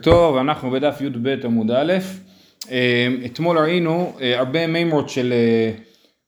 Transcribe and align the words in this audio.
טוב, 0.00 0.36
אנחנו 0.36 0.70
בדף 0.70 1.00
י"ב 1.00 1.28
עמוד 1.44 1.70
א', 1.70 1.92
אה, 2.70 3.08
אתמול 3.26 3.58
ראינו 3.58 4.12
אה, 4.20 4.38
הרבה 4.38 4.66
מימרות 4.66 5.08
של 5.08 5.32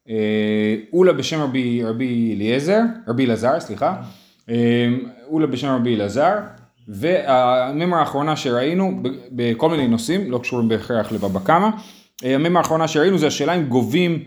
אה, 0.09 0.77
אולה 0.93 1.13
בשם 1.13 1.41
רבי, 1.41 1.85
רבי 1.85 2.35
אליעזר, 2.37 2.81
רבי 3.09 3.27
אלעזר, 3.27 3.61
סליחה, 3.61 4.03
אולה 5.29 5.47
בשם 5.47 5.69
רבי 5.69 5.95
אלעזר, 5.95 6.33
והמימרה 6.89 8.01
האחרונה 8.01 8.37
שראינו 8.37 9.03
בכל 9.33 9.71
מיני 9.71 9.89
נושאים, 9.89 10.31
לא 10.31 10.39
קשורים 10.39 10.69
בהכרח 10.69 11.13
לבבא 11.13 11.41
קמא, 11.41 11.69
המימרה 12.23 12.63
האחרונה 12.63 12.89
שראינו 12.89 13.19
זה 13.19 13.27
השאלה 13.27 13.55
אם 13.55 13.65
גובים, 13.65 14.25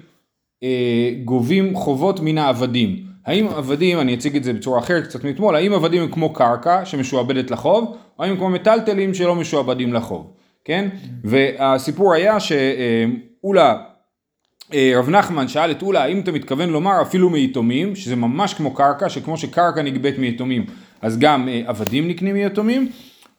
גובים 1.25 1.75
חובות 1.75 2.19
מן 2.19 2.37
העבדים. 2.37 3.06
האם 3.27 3.47
עבדים, 3.47 3.99
אני 3.99 4.15
אציג 4.15 4.35
את 4.35 4.43
זה 4.43 4.53
בצורה 4.53 4.79
אחרת 4.79 5.03
קצת 5.03 5.23
מאתמול, 5.23 5.55
האם 5.55 5.73
עבדים 5.73 6.01
הם 6.01 6.11
כמו 6.11 6.33
קרקע 6.33 6.85
שמשועבדת 6.85 7.51
לחוב, 7.51 7.97
או 8.19 8.23
האם 8.23 8.37
כמו 8.37 8.49
מטלטלים 8.49 9.13
שלא 9.13 9.35
משועבדים 9.35 9.93
לחוב, 9.93 10.31
כן? 10.65 10.89
והסיפור 11.23 12.13
היה 12.13 12.37
שאולה, 12.39 13.77
אה, 14.73 14.93
רב 14.95 15.09
נחמן 15.09 15.47
שאל 15.47 15.71
את 15.71 15.81
אולה 15.81 16.03
האם 16.03 16.19
אתה 16.19 16.31
מתכוון 16.31 16.69
לומר 16.69 17.01
אפילו 17.01 17.29
מיתומים, 17.29 17.95
שזה 17.95 18.15
ממש 18.15 18.53
כמו 18.53 18.73
קרקע, 18.73 19.09
שכמו 19.09 19.37
שקרקע 19.37 19.81
נגבית 19.81 20.17
מיתומים, 20.17 20.65
אז 21.01 21.19
גם 21.19 21.49
אה, 21.49 21.61
עבדים 21.65 22.07
נקנים 22.07 22.35
מיתומים, 22.35 22.89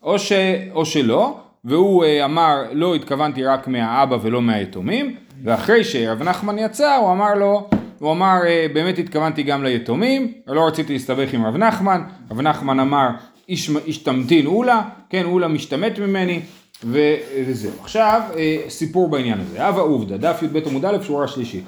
או, 0.03 0.19
ש, 0.19 0.33
או 0.73 0.87
שלא, 0.87 1.39
והוא 1.65 2.05
אה, 2.05 2.25
אמר 2.25 2.63
לא 2.73 2.95
התכוונתי 2.95 3.45
רק 3.45 3.69
מהאבא 3.69 4.19
ולא 4.23 4.43
מהיתומים, 4.43 5.17
ואחרי 5.45 5.85
שרב 5.85 6.23
נחמן 6.23 6.59
יצא 6.59 6.97
הוא 6.97 7.13
אמר 7.13 7.35
לו 7.35 7.69
הוא 7.99 8.13
אמר 8.13 8.37
אה, 8.47 8.67
באמת 8.73 8.99
התכוונתי 8.99 9.43
גם 9.43 9.65
ליתומים, 9.65 10.33
לא 10.47 10.67
רציתי 10.67 10.93
להסתבך 10.93 11.35
עם 11.35 11.47
רב 11.47 11.57
נחמן, 11.57 12.03
רב 12.31 12.41
נחמן 12.41 12.81
אמר 12.81 13.09
איש, 13.49 13.71
איש 13.87 13.99
תמתין 13.99 14.47
אולה, 14.47 14.83
כן 15.11 15.25
אולה 15.25 15.49
משתמט 15.49 15.99
ממני 15.99 16.41
וזהו. 16.85 17.73
עכשיו 17.81 18.23
אה, 18.37 18.57
סיפור 18.69 19.09
בעניין 19.09 19.41
הזה, 19.41 19.67
הווה 19.67 19.83
עובדא, 19.83 20.17
דף 20.17 20.43
י"ב 20.43 20.69
עמוד 20.69 20.85
א' 20.85 20.97
שורה 21.03 21.29
שלישית. 21.29 21.65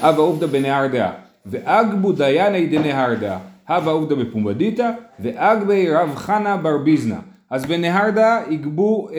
הווה 0.00 0.22
עובדא 0.24 0.46
בנהר 0.46 0.86
דעה, 0.86 1.12
ואגבו 1.46 2.12
דייני 2.12 2.66
דנהר 2.66 3.14
דעה, 3.14 3.38
הווה 3.68 3.92
עובדא 3.92 4.14
בפומבדיתא, 4.14 4.90
ואגבי 5.20 5.90
רב 5.90 6.14
חנה 6.14 6.56
בר 6.56 6.78
ביזנא. 6.78 7.16
אז 7.50 7.66
בנהר 7.66 8.10
דעה 8.10 8.40
יגבו 8.50 9.08
אה, 9.12 9.16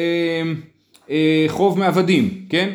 אה, 1.09 1.45
חוב 1.47 1.80
מעבדים, 1.80 2.45
כן? 2.49 2.69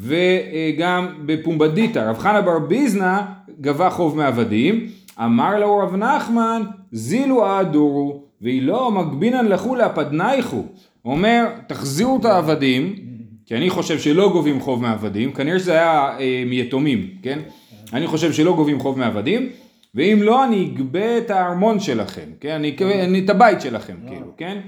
וגם 0.00 1.06
בפומבדיתא, 1.26 1.98
רב 1.98 2.18
חנה 2.18 2.40
בר 2.42 2.58
ביזנא 2.58 3.20
גבה 3.60 3.90
חוב 3.90 4.16
מעבדים, 4.16 4.86
אמר 5.24 5.58
לו 5.58 5.78
רב 5.78 5.96
נחמן, 5.96 6.62
זילו 6.92 7.60
אדורו, 7.60 8.24
והיא 8.40 8.62
לא 8.62 8.90
מגבינן 8.90 9.46
לכו 9.46 9.76
פדנייכו. 9.94 10.64
הוא 11.02 11.12
אומר, 11.12 11.46
תחזירו 11.66 12.16
את 12.16 12.24
העבדים, 12.24 12.94
כי 13.46 13.56
אני 13.56 13.70
חושב 13.70 13.98
שלא 13.98 14.28
גובים 14.32 14.60
חוב 14.60 14.82
מעבדים, 14.82 15.32
כנראה 15.32 15.58
שזה 15.58 15.72
היה 15.72 16.18
אה, 16.20 16.42
מיתומים, 16.46 17.08
כן? 17.22 17.38
אני 17.92 18.06
חושב 18.06 18.32
שלא 18.32 18.52
גובים 18.52 18.80
חוב 18.80 18.98
מעבדים, 18.98 19.48
ואם 19.94 20.18
לא, 20.22 20.44
אני 20.44 20.70
אגבה 20.74 21.18
את 21.18 21.30
הארמון 21.30 21.80
שלכם, 21.80 22.26
כן? 22.40 22.54
אני 22.54 22.68
אגבה 22.68 23.18
את 23.18 23.30
הבית 23.30 23.60
שלכם, 23.60 23.94
כאילו, 24.08 24.26
כן? 24.36 24.58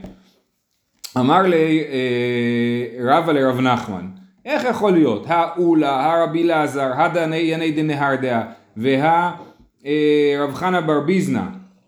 אמר 1.19 1.43
לי 1.43 1.81
אה, 1.81 3.19
רבא 3.19 3.33
לרב 3.33 3.61
נחמן, 3.61 4.07
איך 4.45 4.65
יכול 4.65 4.93
להיות? 4.93 5.25
האולה, 5.29 6.13
הרבי 6.13 6.43
אלעזר, 6.43 6.93
הדייני 6.97 7.71
דנהרדעה 7.71 8.43
והרב 8.77 9.35
אה, 9.87 10.55
חנה 10.55 10.81
בר 10.81 11.01
ביזנא, 11.01 11.43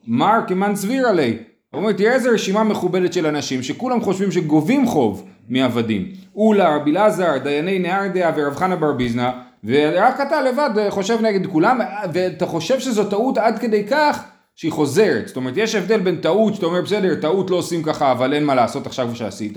מר 0.06 0.38
כמן 0.47 0.77
סביר 0.77 1.08
עלי. 1.08 1.36
הוא 1.70 1.80
אומר, 1.80 1.92
תראה 1.92 2.12
איזה 2.12 2.30
רשימה 2.30 2.64
מכובדת 2.64 3.12
של 3.12 3.27
אנשים 3.27 3.62
שכולם 3.62 4.00
חושבים 4.00 4.32
שגובים 4.32 4.86
חוב 4.86 5.28
מעבדים. 5.48 6.08
אולה, 6.36 6.77
רבי 6.77 6.91
אלעזר, 6.91 7.38
דייני 7.42 7.78
נהרדעה 7.78 8.32
ורב 8.36 8.56
חנה 8.56 8.77
בר 8.77 8.92
ביזנא, 8.92 9.30
ורק 9.64 10.20
אתה 10.20 10.41
לבד 10.41 10.70
חושב 10.91 11.19
נגד 11.22 11.47
כולם, 11.47 11.80
ואתה 12.12 12.47
חושב 12.47 12.81
שזו 12.81 13.04
טעות 13.04 13.38
עד 13.38 13.59
כדי 13.59 13.84
כך 13.84 14.25
שהיא 14.54 14.72
חוזרת. 14.72 15.28
זאת 15.28 15.37
אומרת, 15.37 15.54
יש 15.56 15.75
הבדל 15.75 16.00
בין 16.00 16.16
טעות 16.16 16.54
שאתה 16.54 16.66
אומר, 16.66 16.82
בסדר, 16.82 17.15
טעות 17.15 17.50
לא 17.50 17.56
עושים 17.56 17.82
ככה, 17.82 18.12
אבל 18.12 18.32
אין 18.32 18.44
מה 18.44 18.54
לעשות 18.54 18.87
עכשיו 18.87 19.16
שעשית, 19.16 19.56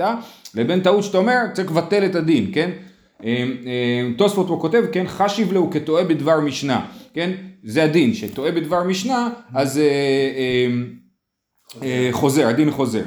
לבין 0.56 0.82
טעות 0.82 1.04
שאתה 1.04 1.18
אומר, 1.18 1.40
צריך 1.54 1.72
לבטל 1.72 2.06
את 2.06 2.16
הדין, 2.16 2.52
כן? 2.54 2.72
אמ, 3.24 3.28
אמ, 3.30 4.14
תוספות 4.18 4.48
פה 4.48 4.58
כותב, 4.62 4.84
כן, 4.92 5.06
חשיב 5.08 5.54
לו 5.54 5.70
כטועה 5.72 6.04
בדבר 6.04 6.40
משנה, 6.40 6.86
כן, 7.14 7.32
זה 7.64 7.84
הדין, 7.84 8.14
שטועה 8.14 8.52
בדבר 8.52 8.84
משנה, 8.84 9.30
אז 9.54 9.78
אה, 9.78 10.68
אה, 11.84 12.10
חוזר, 12.12 12.48
הדין 12.48 12.72
חוזר. 12.72 13.04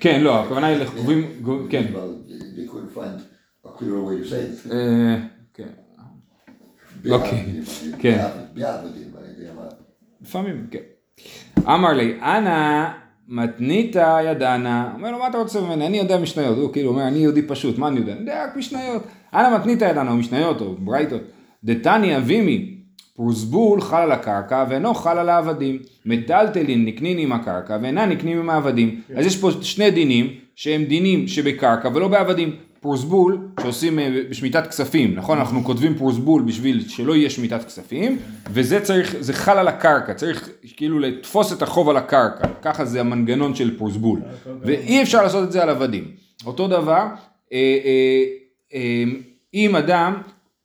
כן, 0.00 0.20
לא, 0.20 0.40
הכוונה 0.44 0.66
היא 0.66 0.76
לחובים, 0.76 1.42
כן. 1.70 1.92
כן. 7.04 7.10
אוקיי, 7.10 7.46
כן. 7.98 8.26
לפעמים, 10.22 10.66
כן. 10.70 10.78
אמר 11.66 11.92
לי, 11.92 12.14
אנא 12.22 12.88
מתניתא 13.28 14.20
ידענה, 14.24 14.92
אומר 14.94 15.10
לו 15.10 15.18
מה 15.18 15.28
אתה 15.28 15.38
רוצה 15.38 15.60
ממני, 15.60 15.86
אני 15.86 15.98
יודע 15.98 16.18
משניות, 16.18 16.58
הוא 16.58 16.72
כאילו 16.72 16.90
אומר 16.90 17.08
אני 17.08 17.18
יהודי 17.18 17.42
פשוט, 17.42 17.78
מה 17.78 17.88
אני 17.88 18.00
יודע? 18.00 18.12
אני 18.12 18.20
יודע 18.20 18.44
רק 18.44 18.56
משניות, 18.56 19.02
אנא 19.34 19.58
מתניתא 19.58 19.84
ידענה, 19.84 20.10
או 20.10 20.16
משניות 20.16 20.60
או 20.60 20.74
ברייתות, 20.78 21.20
דתני 21.64 22.16
אבימי, 22.16 22.76
פרוסבול 23.16 23.80
חל 23.80 24.02
על 24.02 24.12
הקרקע 24.12 24.64
ואינו 24.68 24.94
חל 24.94 25.18
על 25.18 25.28
העבדים, 25.28 25.78
מטלטלין 26.06 26.84
נקנין 26.84 27.18
עם 27.18 27.32
הקרקע 27.32 27.78
ואינה 27.82 28.06
נקנים 28.06 28.38
עם 28.38 28.50
העבדים, 28.50 29.00
אז 29.16 29.26
יש 29.26 29.36
פה 29.36 29.50
שני 29.60 29.90
דינים 29.90 30.30
שהם 30.54 30.84
דינים 30.84 31.28
שבקרקע 31.28 31.88
ולא 31.94 32.08
בעבדים, 32.08 32.56
פרוסבול 32.80 33.38
שעושים 33.60 33.98
אה, 33.98 34.22
בשמיטת 34.30 34.66
כספים, 34.66 35.14
נכון? 35.14 35.38
אנחנו 35.38 35.64
כותבים 35.64 35.94
פרוסבול 35.94 36.42
בשביל 36.42 36.88
שלא 36.88 37.16
יהיה 37.16 37.30
שמיטת 37.30 37.64
כספים, 37.64 38.18
וזה 38.50 38.80
צריך, 38.80 39.16
זה 39.20 39.32
חל 39.32 39.58
על 39.58 39.68
הקרקע, 39.68 40.14
צריך 40.14 40.48
כאילו 40.76 40.98
לתפוס 40.98 41.52
את 41.52 41.62
החוב 41.62 41.88
על 41.88 41.96
הקרקע, 41.96 42.48
ככה 42.62 42.84
זה 42.84 43.00
המנגנון 43.00 43.54
של 43.54 43.78
פרוסבול, 43.78 44.20
ואי 44.62 45.02
אפשר 45.02 45.22
לעשות 45.22 45.44
את 45.44 45.52
זה 45.52 45.62
על 45.62 45.68
עבדים. 45.68 46.04
אותו 46.46 46.68
דבר, 46.68 47.06
אה, 47.52 47.78
אה, 48.74 49.04
אם 49.54 49.76
אדם 49.76 50.14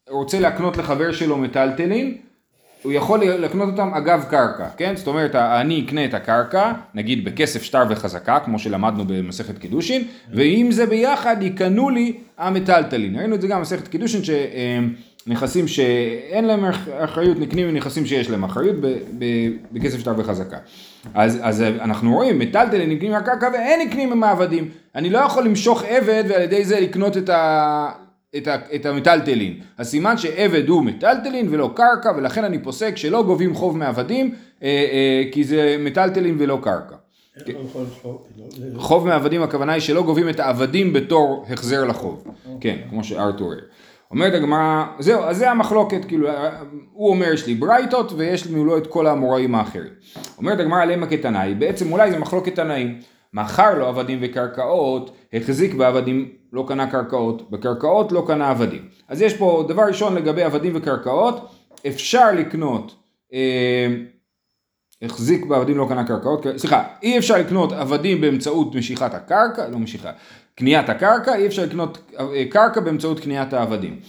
רוצה 0.09 0.39
להקנות 0.39 0.77
לחבר 0.77 1.11
שלו 1.11 1.37
מטלטלין, 1.37 2.17
הוא 2.85 2.93
יכול 2.93 3.19
לקנות 3.19 3.69
אותם 3.69 3.93
אגב 3.93 4.25
קרקע, 4.29 4.67
כן? 4.77 4.93
זאת 4.95 5.07
אומרת, 5.07 5.35
אני 5.35 5.83
אקנה 5.85 6.05
את 6.05 6.13
הקרקע, 6.13 6.71
נגיד 6.93 7.25
בכסף 7.25 7.63
שטר 7.63 7.83
וחזקה, 7.89 8.39
כמו 8.39 8.59
שלמדנו 8.59 9.05
במסכת 9.07 9.57
קידושין, 9.57 10.03
ואם 10.33 10.67
זה 10.71 10.85
ביחד 10.85 11.35
יקנו 11.41 11.89
לי 11.89 12.13
המטלטלין. 12.37 13.15
ראינו 13.15 13.35
את 13.35 13.41
זה 13.41 13.47
גם 13.47 13.57
במסכת 13.57 13.87
קידושין, 13.87 14.21
שנכסים 14.23 15.67
שאין 15.67 16.45
להם 16.45 16.65
אחריות 16.99 17.39
נקנים 17.39 17.73
מנכסים 17.73 18.05
שיש 18.05 18.29
להם 18.29 18.43
אחריות 18.43 18.75
בכסף 19.71 19.99
שטר 19.99 20.13
וחזקה. 20.17 20.57
אז, 21.13 21.39
אז 21.41 21.61
אנחנו 21.61 22.13
רואים, 22.13 22.39
מטלטלין 22.39 22.89
נקנים 22.89 23.11
מהקרקע 23.11 23.49
ואין 23.53 23.87
נקנים 23.87 24.23
עם. 24.23 24.65
אני 24.95 25.09
לא 25.09 25.19
יכול 25.19 25.45
למשוך 25.45 25.83
עבד 25.87 26.23
ועל 26.27 26.41
ידי 26.41 26.65
זה 26.65 26.79
לקנות 26.79 27.17
את 27.17 27.29
ה... 27.29 28.04
את, 28.37 28.47
ה, 28.47 28.55
את 28.75 28.85
המיטלטלין. 28.85 29.59
הסימן 29.79 30.17
שעבד 30.17 30.69
הוא 30.69 30.83
מיטלטלין 30.83 31.47
ולא 31.51 31.71
קרקע 31.75 32.11
ולכן 32.17 32.43
אני 32.43 32.59
פוסק 32.59 32.97
שלא 32.97 33.23
גובים 33.23 33.53
חוב 33.53 33.77
מעבדים 33.77 34.35
אה, 34.63 34.67
אה, 34.67 35.23
כי 35.31 35.43
זה 35.43 35.75
מיטלטלין 35.79 36.35
ולא 36.39 36.59
קרקע. 36.61 36.95
חוב 38.77 39.07
מעבדים 39.07 39.41
הכוונה 39.41 39.73
היא 39.73 39.81
שלא 39.81 40.03
גובים 40.03 40.29
את 40.29 40.39
העבדים 40.39 40.93
בתור 40.93 41.45
החזר 41.49 41.85
לחוב. 41.85 42.27
כן, 42.59 42.77
כמו 42.89 43.03
שארתור 43.03 43.53
אומרת 44.11 44.33
הגמרא, 44.33 44.85
זהו, 44.99 45.23
אז 45.23 45.37
זה 45.37 45.51
המחלוקת, 45.51 46.05
כאילו, 46.05 46.29
הוא 46.93 47.09
אומר 47.09 47.33
יש 47.33 47.47
לי 47.47 47.55
ברייתות 47.55 48.13
ויש 48.15 48.47
לנו 48.47 48.65
לא 48.65 48.77
את 48.77 48.87
כל 48.87 49.07
האמוראים 49.07 49.55
האחרים. 49.55 49.93
אומרת 50.37 50.59
הגמרא 50.59 50.85
למה 50.85 51.07
כתנאי, 51.07 51.53
בעצם 51.53 51.91
אולי 51.91 52.11
זה 52.11 52.19
מחלוקת 52.19 52.55
תנאים. 52.55 52.99
מכר 53.33 53.79
לו 53.79 53.85
עבדים 53.85 54.19
וקרקעות, 54.21 55.15
החזיק 55.33 55.73
בעבדים, 55.73 56.29
לא 56.55 56.65
קנה 56.67 56.91
קרקעות, 56.91 57.51
בקרקעות 57.51 58.11
לא 58.11 58.23
קנה 58.27 58.49
עבדים. 58.49 58.81
אז 59.07 59.21
יש 59.21 59.33
פה 59.33 59.65
דבר 59.67 59.81
ראשון 59.81 60.15
לגבי 60.15 60.43
עבדים 60.43 60.71
וקרקעות, 60.75 61.47
אפשר 61.87 62.31
לקנות, 62.31 62.95
אה, 63.33 63.87
החזיק 65.01 65.45
בעבדים 65.45 65.77
לא 65.77 65.85
קנה 65.89 66.07
קרקעות, 66.07 66.45
סליחה, 66.57 66.83
אי 67.03 67.17
אפשר 67.17 67.37
לקנות 67.37 67.71
עבדים 67.71 68.21
באמצעות 68.21 68.75
משיכת 68.75 69.13
הקרקע, 69.13 69.67
לא 69.67 69.79
משיכה, 69.79 70.11
קניית 70.55 70.89
הקרקע, 70.89 71.35
אי 71.35 71.47
אפשר 71.47 71.63
לקנות 71.63 72.11
אה, 72.19 72.43
קרקע 72.49 72.81
באמצעות 72.81 73.19
קניית 73.19 73.53
העבדים. 73.53 73.99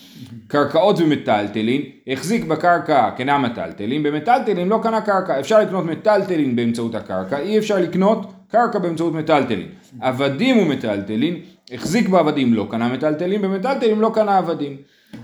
קרקעות 0.48 0.98
ומטלטלין, 0.98 1.82
החזיק 2.06 2.44
בקרקע 2.44 3.10
קנה 3.16 3.38
מטלטלין, 3.38 4.02
במטלטלין 4.02 4.68
לא 4.68 4.80
קנה 4.82 5.00
קרקע, 5.00 5.40
אפשר 5.40 5.60
לקנות 5.60 5.84
מטלטלין 5.84 6.56
באמצעות 6.56 6.94
הקרקע, 6.94 7.38
אי 7.38 7.58
אפשר 7.58 7.78
לקנות 7.78 8.32
קרקע 8.50 8.78
באמצעות 8.78 9.14
מטלטלין. 9.14 9.68
עבדים 10.00 10.58
ומטלטלין, 10.58 11.40
החזיק 11.72 12.08
בעבדים 12.08 12.54
לא 12.54 12.66
קנה 12.70 12.88
מטלטלין, 12.88 13.42
במטלטלין 13.42 13.98
לא 13.98 14.10
קנה 14.14 14.38
עבדים. 14.38 14.76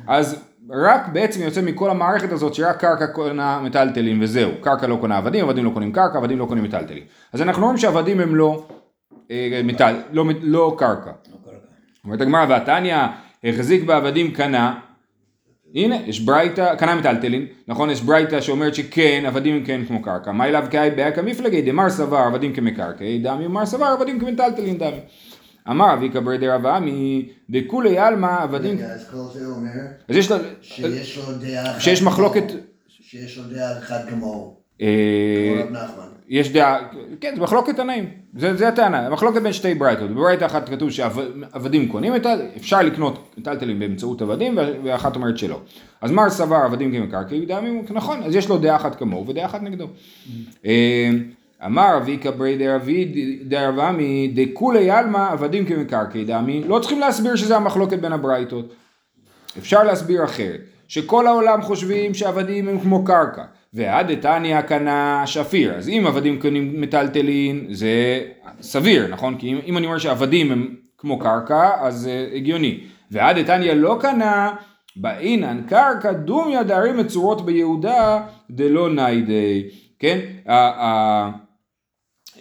אז 0.07 0.45
רק 0.71 1.09
בעצם 1.13 1.43
יוצא 1.43 1.63
מכל 1.63 1.91
המערכת 1.91 2.33
הזאת 2.33 2.55
שרק 2.55 2.81
קרקע 2.81 3.07
קונה 3.07 3.61
מטלטלים 3.61 4.19
וזהו, 4.23 4.51
קרקע 4.61 4.87
לא 4.87 4.97
קונה 5.01 5.17
עבדים, 5.17 5.45
עבדים 5.45 5.65
לא 5.65 5.71
קונים 5.71 5.93
קרקע, 5.93 6.19
עבדים 6.19 6.39
לא 6.39 6.47
קונים 6.47 6.65
מטלטלים. 6.65 7.03
אז 7.33 7.43
אנחנו 7.43 7.63
רואים 7.63 7.79
שעבדים 7.79 8.21
הם 8.21 8.35
לא, 8.35 8.67
אה, 9.31 9.61
מטל, 9.65 9.97
לא, 10.13 10.25
לא 10.43 10.75
קרקע. 10.79 11.11
אומרת 12.05 12.21
הגמרא, 12.21 12.47
והתניא 12.49 12.97
החזיק 13.45 13.85
בעבדים 13.85 14.31
קנה, 14.31 14.75
הנה, 15.75 15.97
יש 16.07 16.21
ברייתא, 16.21 16.75
קנה 16.75 16.95
מטלטלין, 16.95 17.47
נכון, 17.69 17.91
יש 17.91 18.01
ברייתא 18.01 18.41
שאומרת 18.41 18.75
שכן, 18.75 19.25
עבדים 19.27 19.55
הם 19.55 19.65
כן 19.65 19.85
כמו 19.89 20.03
קרקע, 20.03 20.33
מה 20.33 20.47
אליו 20.47 20.65
כאי 20.71 20.91
בעיה 20.91 21.13
כמפלגי, 21.13 21.63
דמר 21.63 21.91
סבר 21.91 22.17
עבדים 22.17 22.53
כמקרקעי 22.53 23.19
דמי, 23.19 23.47
ומר 23.47 23.67
סבר 23.67 23.87
עבדים 23.87 24.21
כמטלטלין 24.21 24.79
דמי. 24.79 25.01
אמר 25.71 25.95
אבי 25.95 26.09
קבר 26.09 26.37
דרב 26.37 26.67
עמי, 26.67 27.29
דכולי 27.51 27.99
עלמא 27.99 28.43
עבדים... 28.43 28.77
רגע, 28.77 28.87
אז 28.87 29.11
כל 29.11 29.17
זה 29.33 29.47
אומר 29.47 29.71
אז 30.09 30.17
יש 30.17 30.31
לו... 30.31 30.37
שיש 30.61 31.19
לו 31.19 31.25
דעה 31.41 31.71
אחת 31.71 31.81
שיש 31.81 32.03
מחלוקת... 32.03 32.45
שיש 32.89 33.39
לו 33.39 33.45
דעה 33.45 33.79
אחת 33.79 34.09
כמוהו. 34.09 34.57
אה. 34.81 35.63
יש 36.29 36.53
דעה, 36.53 36.79
כן, 37.21 37.33
זה 37.35 37.41
מחלוקת 37.41 37.77
תנאים, 37.77 38.11
זה, 38.37 38.57
זה 38.57 38.69
הטענה, 38.69 39.11
מחלוקת 39.11 39.43
בין 39.43 39.53
שתי 39.53 39.75
ברייתות, 39.75 40.11
בברייתא 40.11 40.45
אחת 40.45 40.69
כתוב 40.69 40.91
שעבדים 40.91 41.89
קונים 41.89 42.17
את 42.17 42.27
ה... 42.27 42.35
אפשר 42.57 42.83
לקנות 42.83 43.35
מטלטלים 43.39 43.79
באמצעות 43.79 44.23
עבדים, 44.23 44.59
ואחת 44.85 45.17
אומרת 45.17 45.39
שלא. 45.39 45.61
אז 46.01 46.11
מר 46.11 46.31
סבר 46.31 46.57
עבדים 46.57 46.93
כמקרקעי, 46.93 47.47
דעמים, 47.47 47.85
נכון, 47.91 48.23
אז 48.23 48.35
יש 48.35 48.49
לו 48.49 48.59
דעה 48.59 48.77
אחת 48.77 48.99
כמוהו 48.99 49.27
ודעה 49.27 49.47
אחת 49.47 49.63
נגדו. 49.63 49.87
אה, 50.67 51.11
אמר 51.67 51.97
אבי 51.97 52.17
קברי 52.17 52.59
דרבי 52.59 53.13
דרבמי 53.45 54.33
דכולי 54.35 54.91
עלמא 54.91 55.33
עבדים 55.33 55.65
כמקרקעי 55.65 56.25
דמי, 56.25 56.65
לא 56.67 56.79
צריכים 56.79 57.01
להסביר 57.01 57.37
שזה 57.37 57.57
המחלוקת 57.57 57.99
בין 57.99 58.13
הברייתות. 58.13 58.75
אפשר 59.59 59.83
להסביר 59.83 60.25
אחרת, 60.25 60.61
שכל 60.89 61.27
העולם 61.27 61.63
חושבים 61.63 62.15
שעבדים 62.15 62.69
הם 62.69 62.81
כמו 62.81 63.05
קרקע, 63.05 63.43
ועד 63.75 64.13
דתניא 64.13 64.61
קנה 64.61 65.23
שפיר, 65.27 65.75
אז 65.75 65.89
אם 65.89 66.05
עבדים 66.07 66.41
קונים 66.41 66.81
מטלטלין 66.81 67.67
זה 67.71 68.21
סביר, 68.61 69.09
נכון? 69.09 69.39
כי 69.39 69.53
אם, 69.53 69.59
אם 69.67 69.79
אני 69.79 69.87
אומר 69.87 69.99
שעבדים 69.99 70.53
הם 70.53 70.75
כמו 70.99 71.19
קרקע, 71.19 71.71
אז 71.81 71.95
זה 71.95 72.29
הגיוני. 72.35 72.81
ועד 73.11 73.39
דתניא 73.39 73.73
לא 73.73 73.99
קנה, 74.01 74.55
באינן 74.97 75.61
קרקע 75.69 76.13
דומיה 76.13 76.63
דערים 76.63 76.97
מצורות 76.97 77.47
ביהודה 77.47 78.21
דלא 78.51 78.95
ניידי, 78.95 79.63
כן? 79.99 80.19
ה- 80.49 81.31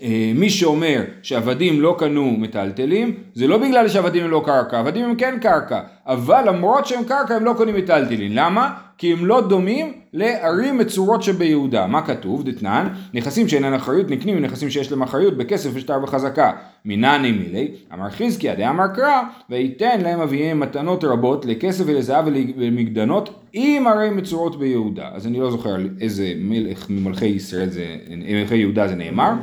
אה, 0.01 0.31
מי 0.35 0.49
שאומר 0.49 1.01
שעבדים 1.23 1.81
לא 1.81 1.95
קנו 1.99 2.31
מטלטלים, 2.31 3.15
זה 3.33 3.47
לא 3.47 3.57
בגלל 3.57 3.87
שעבדים 3.87 4.23
הם 4.23 4.31
לא 4.31 4.41
קרקע, 4.45 4.79
עבדים 4.79 5.05
הם 5.05 5.15
כן 5.15 5.37
קרקע, 5.41 5.79
אבל 6.07 6.43
למרות 6.49 6.85
שהם 6.85 7.03
קרקע 7.03 7.35
הם 7.35 7.45
לא 7.45 7.53
קונים 7.57 7.75
מטלטלים, 7.75 8.31
למה? 8.33 8.73
כי 9.01 9.13
הם 9.13 9.25
לא 9.25 9.42
דומים 9.42 9.94
לערים 10.13 10.77
מצורות 10.77 11.24
שביהודה. 11.24 11.88
מה 11.88 12.01
כתוב? 12.01 12.44
דתנן, 12.44 12.88
נכסים 13.13 13.48
שאינן 13.48 13.74
אחריות 13.74 14.09
נקנים 14.09 14.36
מנכסים 14.36 14.69
שיש 14.69 14.92
להם 14.92 15.01
אחריות 15.01 15.38
בכסף 15.38 15.69
ושטר 15.74 16.03
וחזקה. 16.03 16.51
מנני 16.86 17.31
מילי, 17.31 17.71
אמר 17.94 18.09
חזקיה 18.09 18.56
דאמר 18.56 18.88
קרא, 18.88 19.21
וייתן 19.50 20.01
להם 20.01 20.21
אביהם 20.21 20.59
מתנות 20.59 21.03
רבות 21.03 21.45
לכסף 21.45 21.83
ולזהב 21.88 22.27
ולמגדנות 22.27 23.44
עם 23.53 23.88
ערי 23.88 24.09
מצורות 24.09 24.59
ביהודה. 24.59 25.09
אז 25.13 25.27
אני 25.27 25.39
לא 25.39 25.51
זוכר 25.51 25.69
על 25.69 25.89
איזה 26.01 26.33
מלך 26.38 26.89
ממלכי 26.89 27.25
ישראל 27.25 27.69
זה, 27.69 27.86
מלכי 28.18 28.56
יהודה 28.56 28.88
זה 28.88 28.95
נאמר. 28.95 29.33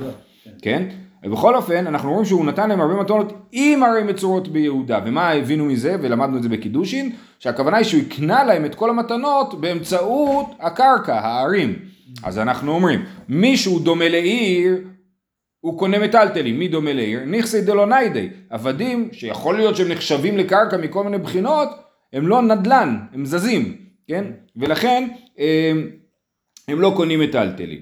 כן? 0.63 0.83
ובכל 1.25 1.57
אופן, 1.57 1.87
אנחנו 1.87 2.11
רואים 2.11 2.25
שהוא 2.25 2.45
נתן 2.45 2.69
להם 2.69 2.81
הרבה 2.81 2.95
מתנות 2.95 3.33
עם 3.53 3.83
ערי 3.83 4.03
מצורות 4.03 4.49
ביהודה. 4.49 5.01
ומה 5.07 5.31
הבינו 5.31 5.65
מזה, 5.65 5.97
ולמדנו 6.03 6.37
את 6.37 6.43
זה 6.43 6.49
בקידושין, 6.49 7.13
שהכוונה 7.39 7.77
היא 7.77 7.85
שהוא 7.85 8.03
הקנה 8.03 8.45
להם 8.45 8.65
את 8.65 8.75
כל 8.75 8.91
המתנות 8.91 9.61
באמצעות 9.61 10.47
הקרקע, 10.61 11.19
הערים. 11.19 11.75
אז 12.23 12.39
אנחנו 12.39 12.73
אומרים, 12.73 13.05
מי 13.29 13.57
שהוא 13.57 13.81
דומה 13.81 14.09
לעיר, 14.09 14.81
הוא 15.61 15.79
קונה 15.79 15.99
מטלטלים. 15.99 16.59
מי 16.59 16.69
דומה 16.69 16.93
לעיר? 16.93 17.25
נכסי 17.27 17.61
דלוניידי. 17.61 18.29
עבדים, 18.51 19.09
שיכול 19.13 19.57
להיות 19.57 19.77
שהם 19.77 19.89
נחשבים 19.89 20.37
לקרקע 20.37 20.77
מכל 20.77 21.05
מיני 21.05 21.19
בחינות, 21.19 21.69
הם 22.13 22.29
לא 22.29 22.43
נדל"ן, 22.43 22.99
הם 23.13 23.25
זזים, 23.25 23.77
כן? 24.09 24.25
ולכן 24.57 25.09
הם, 25.39 25.91
הם 26.69 26.81
לא 26.81 26.93
קונים 26.97 27.21
מטלטלים. 27.21 27.81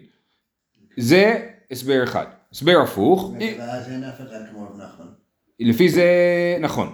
זה 0.97 1.47
הסבר 1.71 2.05
אחד. 2.05 2.27
הסבר 2.53 2.81
הפוך, 2.83 3.35
ואז 3.59 3.93
אין 3.93 4.05
אף 4.05 4.21
אחד 4.21 4.37
כמו 4.51 4.63
רב 4.63 4.77
נחמן. 4.77 5.07
לפי 5.61 5.89
זה 5.89 6.07
נכון. 6.61 6.89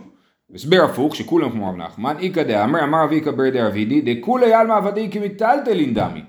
הסבר 0.55 0.85
הפוך, 0.85 1.17
שכולם 1.17 1.51
כמו 1.51 1.69
רב 1.69 1.77
נחמן, 1.77 2.17
איכא 2.19 2.43
דאמר, 2.43 2.85
אמר 2.85 3.05
אבי 3.05 3.21
קבר 3.21 3.51
דאבידי, 3.51 4.15
דכולי 4.15 4.55
עלמא 4.55 4.73
עבדי 4.73 5.11
כמטלטלין 5.11 5.95
דמי. 5.95 6.23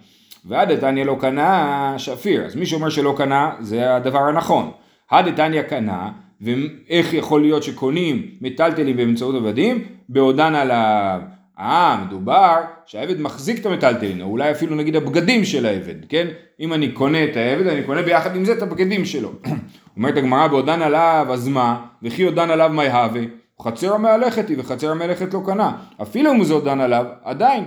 ועד 0.46 0.72
דתניא 0.72 1.04
לא 1.04 1.18
קנה 1.20 1.94
שפיר. 1.98 2.46
אז 2.46 2.56
מי 2.56 2.66
שאומר 2.66 2.90
שלא 2.90 3.14
קנה, 3.18 3.52
זה 3.60 3.96
הדבר 3.96 4.20
הנכון. 4.20 4.72
הדתניא 5.12 5.62
קנה, 5.62 6.12
ואיך 6.42 7.14
יכול 7.14 7.42
להיות 7.42 7.64
שקונים 7.64 8.26
מטלטלים 8.42 8.98
באמצעות 8.98 9.36
עבדים? 9.36 9.84
בעודן 10.10 10.56
עליו. 10.56 11.22
אה, 11.60 12.04
מדובר 12.06 12.62
שהעבד 12.86 13.22
מחזיק 13.22 13.60
את 13.60 13.66
המטלטלין, 13.66 14.22
או 14.22 14.28
אולי 14.28 14.52
אפילו 14.52 14.76
נגיד 14.76 14.96
הבגדים 14.96 15.46
של 15.46 15.66
העבד, 15.66 16.06
כן? 16.10 16.28
אם 16.60 16.74
אני 16.74 16.92
קונה 16.92 17.24
את 17.24 17.38
העבד, 17.38 17.68
אני 17.68 17.84
קונה 17.84 18.02
ביחד 18.02 18.36
עם 18.36 18.46
זה 18.46 18.54
את 18.54 18.62
הבגדים 18.62 19.06
שלו. 19.06 19.32
אומרת 19.98 20.18
הגמרא, 20.18 20.48
בעודן 20.48 20.82
עליו, 20.82 21.28
אז 21.30 21.48
מה? 21.48 21.86
וכי 22.04 22.24
עודן 22.24 22.50
עליו 22.50 22.70
מה 22.74 22.86
יהווה? 22.86 23.22
חצר 23.62 23.94
המהלכת 23.94 24.50
היא 24.50 24.58
וחצר 24.60 24.92
המלאכת 24.92 25.34
לא 25.34 25.42
קנה. 25.46 25.72
אפילו 26.02 26.32
אם 26.32 26.44
זה 26.44 26.54
עודן 26.54 26.80
עליו, 26.80 27.06
עדיין. 27.24 27.66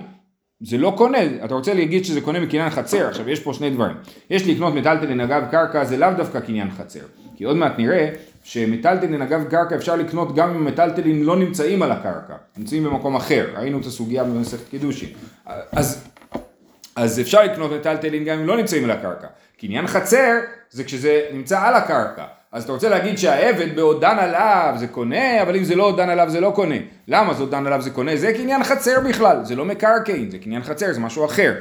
זה 0.60 0.78
לא 0.78 0.94
קונה, 0.96 1.18
אתה 1.44 1.54
רוצה 1.54 1.74
להגיד 1.74 2.04
שזה 2.04 2.20
קונה 2.20 2.40
מקניין 2.40 2.70
חצר, 2.70 3.08
עכשיו 3.08 3.28
יש 3.28 3.40
פה 3.40 3.52
שני 3.52 3.70
דברים. 3.70 3.96
יש 4.30 4.46
לקנות 4.46 4.74
מטלטלין 4.74 5.20
אגב 5.20 5.44
קרקע, 5.50 5.84
זה 5.84 5.96
לאו 5.96 6.08
דווקא 6.16 6.40
קניין 6.40 6.70
חצר. 6.70 7.00
כי 7.36 7.44
עוד 7.44 7.56
מעט 7.56 7.78
נראה 7.78 8.08
שמטלטלין 8.44 9.22
אגב 9.22 9.44
קרקע 9.44 9.76
אפשר 9.76 9.96
לקנות 9.96 10.34
גם 10.34 10.50
אם 10.50 10.64
מטלטלין 10.64 11.24
לא 11.24 11.36
נמצאים 11.36 11.82
על 11.82 11.92
הקרקע, 11.92 12.34
נמצאים 12.56 12.84
במקום 12.84 13.16
אחר, 13.16 13.46
ראינו 13.56 13.80
את 13.80 13.84
הסוגיה 13.84 14.24
במסכת 14.24 14.68
קידושין. 14.68 15.08
אז, 15.72 16.04
אז 16.96 17.20
אפשר 17.20 17.42
לקנות 17.44 17.72
מטלטלין 17.72 18.24
גם 18.24 18.38
אם 18.38 18.46
לא 18.46 18.56
נמצאים 18.56 18.84
על 18.84 18.90
הקרקע. 18.90 19.26
קניין 19.58 19.86
חצר 19.86 20.32
זה 20.70 20.84
כשזה 20.84 21.22
נמצא 21.32 21.60
על 21.60 21.74
הקרקע. 21.74 22.24
אז 22.52 22.64
אתה 22.64 22.72
רוצה 22.72 22.88
להגיד 22.88 23.18
שהעבד 23.18 23.76
בעודן 23.76 24.18
עליו 24.18 24.74
זה 24.76 24.86
קונה, 24.86 25.42
אבל 25.42 25.56
אם 25.56 25.64
זה 25.64 25.76
לא 25.76 25.82
עודן 25.82 26.08
עליו 26.08 26.30
זה 26.30 26.40
לא 26.40 26.52
קונה. 26.54 26.74
למה 27.08 27.34
זה 27.34 27.42
עודן 27.42 27.66
עליו 27.66 27.82
זה 27.82 27.90
קונה? 27.90 28.16
זה 28.16 28.32
קניין 28.32 28.64
חצר 28.64 29.00
בכלל, 29.08 29.44
זה 29.44 29.56
לא 29.56 29.64
מקרקעין, 29.64 30.30
זה 30.30 30.38
קניין 30.38 30.62
חצר, 30.62 30.92
זה 30.92 31.00
משהו 31.00 31.24
אחר. 31.24 31.54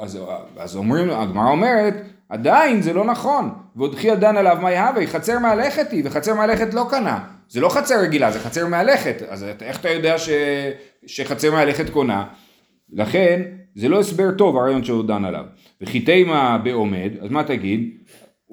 אז, 0.00 0.18
אז 0.56 0.76
אומרים, 0.76 1.10
הגמרא 1.10 1.50
אומרת, 1.50 1.94
עדיין 2.28 2.82
זה 2.82 2.92
לא 2.92 3.04
נכון. 3.04 3.50
ועוד 3.76 3.94
חי 3.94 4.10
עדן 4.10 4.36
עליו 4.36 4.58
מה 4.60 4.70
יהווה, 4.70 5.06
חצר 5.06 5.38
מהלכת 5.38 5.90
היא, 5.90 6.02
וחצר 6.04 6.34
מהלכת 6.34 6.74
לא 6.74 6.86
קנה. 6.90 7.18
זה 7.48 7.60
לא 7.60 7.68
חצר 7.68 8.00
רגילה, 8.00 8.30
זה 8.30 8.40
חצר 8.40 8.66
מהלכת. 8.66 9.22
אז 9.28 9.46
איך 9.62 9.80
אתה 9.80 9.88
יודע 9.90 10.18
ש, 10.18 10.28
שחצר 11.06 11.52
מהלכת 11.52 11.90
קונה? 11.90 12.24
לכן, 12.92 13.42
זה 13.74 13.88
לא 13.88 14.00
הסבר 14.00 14.30
טוב 14.30 14.56
הרעיון 14.56 14.84
שהוא 14.84 15.04
דן 15.04 15.24
עליו. 15.24 15.44
וכי 15.80 16.00
תימה 16.00 16.58
בעומד, 16.58 17.10
אז 17.22 17.30
מה 17.30 17.44
תגיד? 17.44 17.90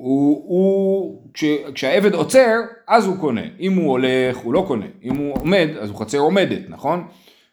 הוא, 0.02 0.44
הוא 0.48 1.22
כש, 1.34 1.44
כשהעבד 1.74 2.14
עוצר, 2.14 2.56
אז 2.88 3.06
הוא 3.06 3.18
קונה. 3.18 3.42
אם 3.60 3.76
הוא 3.76 3.92
הולך, 3.92 4.38
הוא 4.44 4.54
לא 4.54 4.64
קונה. 4.68 4.86
אם 5.04 5.18
הוא 5.18 5.36
עומד, 5.40 5.68
אז 5.82 5.90
הוא 5.90 6.00
חצר 6.00 6.18
עומדת, 6.18 6.62
נכון? 6.70 7.04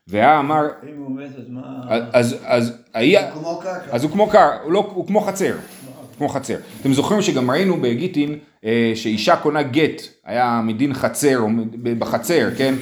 והאמר, 0.08 0.62
אם 0.90 0.98
הוא 0.98 1.06
עומד 1.06 1.24
אז 1.24 1.48
מה... 1.48 1.60
אז, 2.12 2.36
אז, 2.44 2.72
היה, 2.94 3.32
הוא 3.32 3.42
כמו 3.42 3.58
קרקע. 3.58 3.90
אז 3.90 4.04
הוא 4.04 4.10
כמו 4.10 4.26
קר, 4.26 4.50
הוא, 4.64 4.72
לא, 4.72 4.90
הוא 4.94 5.06
כמו 5.06 5.20
חצר, 5.20 5.54
כמו 6.18 6.28
חצר. 6.28 6.56
אתם 6.80 6.92
זוכרים 6.92 7.22
שגם 7.22 7.50
ראינו 7.50 7.76
בגיטין 7.80 8.38
אה, 8.64 8.92
שאישה 8.94 9.36
קונה 9.36 9.62
גט, 9.62 10.02
היה 10.24 10.60
מדין 10.64 10.94
חצר, 10.94 11.38
או 11.38 11.48
בחצר, 11.98 12.48
כן? 12.56 12.74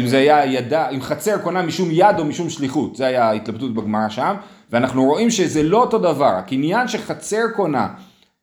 אם 0.00 0.06
זה 0.06 0.18
היה 0.18 0.46
ידה, 0.46 0.88
אם 0.90 1.02
חצר 1.02 1.38
קונה 1.38 1.62
משום 1.62 1.88
יד 1.92 2.18
או 2.18 2.24
משום 2.24 2.50
שליחות, 2.50 2.96
זה 2.96 3.06
היה 3.06 3.24
ההתלבטות 3.24 3.74
בגמרא 3.74 4.08
שם, 4.08 4.34
ואנחנו 4.70 5.04
רואים 5.04 5.30
שזה 5.30 5.62
לא 5.62 5.80
אותו 5.80 5.98
דבר, 5.98 6.32
הקניין 6.38 6.88
שחצר 6.88 7.42
קונה, 7.56 7.88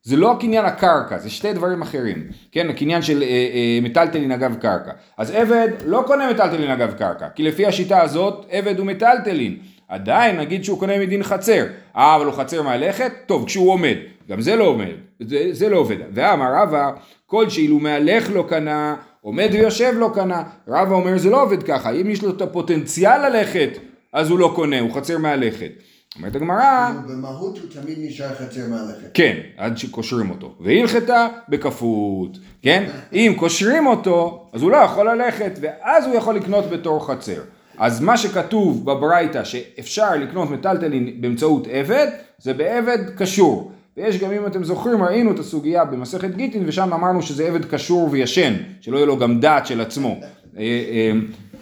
זה 0.04 0.18
לא 0.18 0.32
הקניין 0.32 0.66
הקרקע, 0.66 1.18
זה 1.18 1.30
שתי 1.30 1.54
דברים 1.54 1.82
אחרים, 1.82 2.28
כן, 2.52 2.70
הקניין 2.70 3.02
של 3.02 3.24
אה, 3.24 3.28
אה, 3.28 3.80
מטלטלין 3.82 4.32
אגב 4.32 4.56
קרקע. 4.56 4.92
אז 5.18 5.32
עבד 5.32 5.68
לא 5.86 6.04
קונה 6.08 6.32
מטלטלין 6.32 6.72
אגב 6.72 6.94
קרקע, 6.94 7.28
כי 7.36 7.44
לפי 7.44 7.66
השיטה 7.66 8.02
הזאת 8.02 8.46
עבד 8.50 8.80
הוא 8.80 8.88
מטלטלין. 8.88 9.58
עדיין 9.88 10.40
נגיד 10.40 10.64
שהוא 10.64 10.80
קונה 10.80 11.00
מדין 11.00 11.24
חצר, 11.24 11.66
אה 11.96 12.16
אבל 12.16 12.26
הוא 12.26 12.34
חצר 12.34 12.62
מהלכת? 12.62 13.12
טוב, 13.26 13.46
כשהוא 13.46 13.72
עומד, 13.72 13.96
גם 14.30 14.42
זה 14.42 14.56
לא 14.56 14.64
עומד, 14.64 14.92
זה, 15.20 15.48
זה 15.52 15.70
לא 15.70 15.78
עובד. 15.78 15.98
ואמר 16.14 16.54
רבא, 16.56 16.92
כל 17.26 17.50
שאילו 17.50 17.80
מהלך 17.80 18.30
לא 18.34 18.46
קנה, 18.50 18.96
עומד 19.22 19.50
ויושב 19.54 19.94
לא 19.98 20.12
קנה. 20.14 20.44
רבא 20.68 20.96
אומר 20.96 21.18
זה 21.18 21.30
לא 21.30 21.44
עובד 21.44 21.64
ככה, 21.64 21.92
אם 21.92 22.10
יש 22.10 22.24
לו 22.24 22.30
את 22.30 22.42
הפוטנציאל 22.42 23.30
ללכת, 23.30 23.70
אז 24.14 24.30
הוא 24.30 24.40
לא 24.40 24.52
קונה, 24.56 24.80
הוא 24.80 24.92
חצר 24.92 25.18
מהלכת. 25.18 25.72
אומרת 26.18 26.36
הגמרא, 26.36 26.92
כאילו, 26.92 27.18
במהות 27.18 27.58
הוא 27.58 27.82
תמיד 27.82 27.98
נשאר 28.02 28.36
חצר 28.36 28.62
מהלכת. 28.70 29.10
כן, 29.14 29.38
עד 29.58 29.78
שקושרים 29.78 30.30
אותו. 30.30 30.54
והלכתה 30.60 31.28
בכפות, 31.50 32.38
כן? 32.62 32.90
אם 33.14 33.34
קושרים 33.38 33.88
אותו, 33.88 34.50
אז 34.54 34.62
הוא 34.62 34.72
לא 34.72 34.78
יכול 34.78 35.10
ללכת, 35.10 35.52
ואז 35.62 36.06
הוא 36.06 36.16
יכול 36.16 36.36
לקנות 36.36 36.70
בתור 36.70 37.08
חצר. 37.08 37.42
אז 37.78 38.02
מה 38.02 38.18
שכתוב 38.18 38.86
בברייתא 38.86 39.44
שאפשר 39.44 40.16
לקנות 40.16 40.52
מטלטלין 40.52 41.22
באמצעות 41.22 41.68
עבד, 41.72 42.08
זה 42.40 42.54
בעבד 42.54 43.00
קשור. 43.18 43.72
ויש 43.98 44.18
גם 44.18 44.32
אם 44.32 44.48
אתם 44.48 44.64
זוכרים 44.64 45.04
ראינו 45.04 45.32
את 45.32 45.40
הסוגיה 45.40 45.86
במסכת 45.86 46.36
גיטין 46.36 46.64
ושם 46.68 46.94
אמרנו 46.94 47.22
שזה 47.22 47.48
עבד 47.48 47.66
קשור 47.66 48.10
וישן, 48.12 48.54
שלא 48.82 48.98
יהיה 48.98 49.06
לו 49.06 49.18
גם 49.18 49.40
דעת 49.40 49.66
של 49.66 49.82
עצמו. 49.82 50.20
אה, 50.58 50.62
אה, 50.62 51.12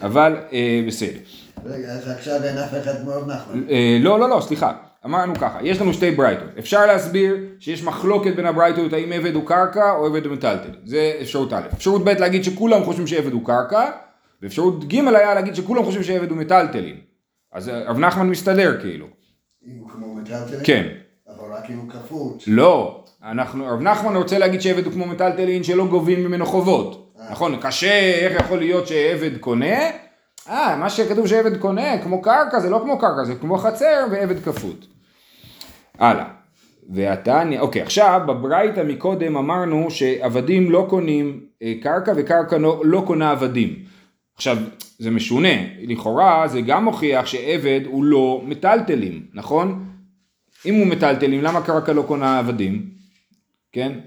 אבל 0.01 0.36
אה, 0.53 0.84
בסדר. 0.88 1.20
רגע, 1.66 1.88
אז 1.88 2.08
עכשיו 2.08 2.44
אין 2.44 2.58
אף 2.58 2.74
אחד 2.82 3.01
כמו 3.01 3.12
רב 3.12 3.32
נחמן. 3.32 3.63
אה, 3.70 3.98
לא, 4.00 4.20
לא, 4.20 4.30
לא, 4.30 4.42
סליחה. 4.42 4.74
אמרנו 5.06 5.36
ככה, 5.36 5.60
יש 5.62 5.82
לנו 5.82 5.94
שתי 5.94 6.12
ברייתות. 6.12 6.48
אפשר 6.60 6.86
להסביר 6.86 7.38
שיש 7.60 7.84
מחלוקת 7.84 8.36
בין 8.36 8.46
הברייתות 8.46 8.94
האם 8.94 9.12
עבד 9.12 9.36
הוא 9.36 9.46
קרקע 9.46 9.92
או 9.92 10.06
עבד 10.06 10.25
הוא 10.25 10.34
מטלטל. 10.34 10.70
זה 10.86 11.13
אפשרות 11.22 11.54
א'. 11.54 11.62
אפשרות 11.74 12.04
ב' 12.04 12.10
להגיד 12.10 12.44
שכולם 12.44 12.84
חושבים 12.84 13.08
שעבד 13.08 13.32
הוא 13.32 13.46
קרקע, 13.46 13.92
ואפשרות 14.42 14.94
ג' 14.94 15.08
היה 15.08 15.34
להגיד 15.34 15.56
שכולם 15.56 15.84
חושבים 15.84 16.04
שעבד 16.04 16.30
הוא 16.30 16.38
מטלטלין. 16.38 16.96
אז 17.54 17.70
אה, 17.70 17.84
רב 17.89 18.00
נחמן 18.00 18.30
מסתדר 18.30 18.82
כאילו. 18.82 19.06
אם 19.68 19.78
הוא 19.80 19.89
כמו 19.89 20.16
מטלטלין? 20.16 20.60
כן. 20.63 20.88
אבל 21.28 21.54
רק 21.54 21.70
אם 21.70 21.78
הוא 21.78 21.89
כפות. 21.89 22.44
לא, 22.48 23.04
אנחנו, 23.24 23.66
רב 23.68 23.82
נחמן 23.82 24.16
רוצה 24.16 24.38
להגיד 24.38 24.62
שעבד 24.62 24.86
הוא 24.86 24.94
כמו 24.94 25.06
מטלטלין 25.06 25.63
שלא 25.63 25.88
גובים 25.88 26.24
ממנו 26.24 26.46
חובות. 26.46 27.16
נכון, 27.32 27.56
קשה, 27.62 28.00
איך 28.20 28.42
יכול 28.42 28.60
להיות 28.60 28.88
שעבד 28.88 29.38
קונה? 29.38 29.75
אה, 30.48 30.75
מה 30.75 30.89
שכתוב 30.89 31.27
שעבד 31.27 31.58
קונה, 31.58 31.98
כמו 32.03 32.22
קרקע, 32.22 32.60
זה 32.60 32.69
לא 32.69 32.79
כמו 32.84 33.00
קרקע, 33.00 33.24
זה 33.24 33.36
כמו 33.36 33.58
חצר 33.58 34.05
ועבד 34.12 34.43
כפות. 34.43 34.88
הלאה. 36.00 36.25
והתניא, 36.89 37.60
אוקיי, 37.60 37.81
עכשיו 37.81 38.22
בברייתא 38.27 38.84
מקודם 38.84 39.38
אמרנו 39.38 39.91
שעבדים 39.91 40.72
לא 40.72 40.86
קונים 40.89 41.41
אה, 41.63 41.74
קרקע 41.81 42.13
וקרקע 42.15 42.58
לא, 42.58 42.81
לא 42.86 43.03
קונה 43.08 43.31
עבדים. 43.31 43.75
עכשיו, 44.36 44.58
זה 45.00 45.12
משונה, 45.12 45.53
לכאורה 45.81 46.48
זה 46.48 46.62
גם 46.62 46.86
מוכיח 46.86 47.25
שעבד 47.25 47.81
הוא 47.86 48.03
לא 48.03 48.41
מטלטלים, 48.46 49.25
נכון? 49.34 49.86
אם 50.65 50.75
הוא 50.75 50.88
מטלטלים, 50.88 51.43
למה 51.43 51.62
קרקע 51.62 51.93
לא 51.93 52.01
קונה 52.01 52.39
עבדים? 52.39 52.89
כן? 53.72 54.00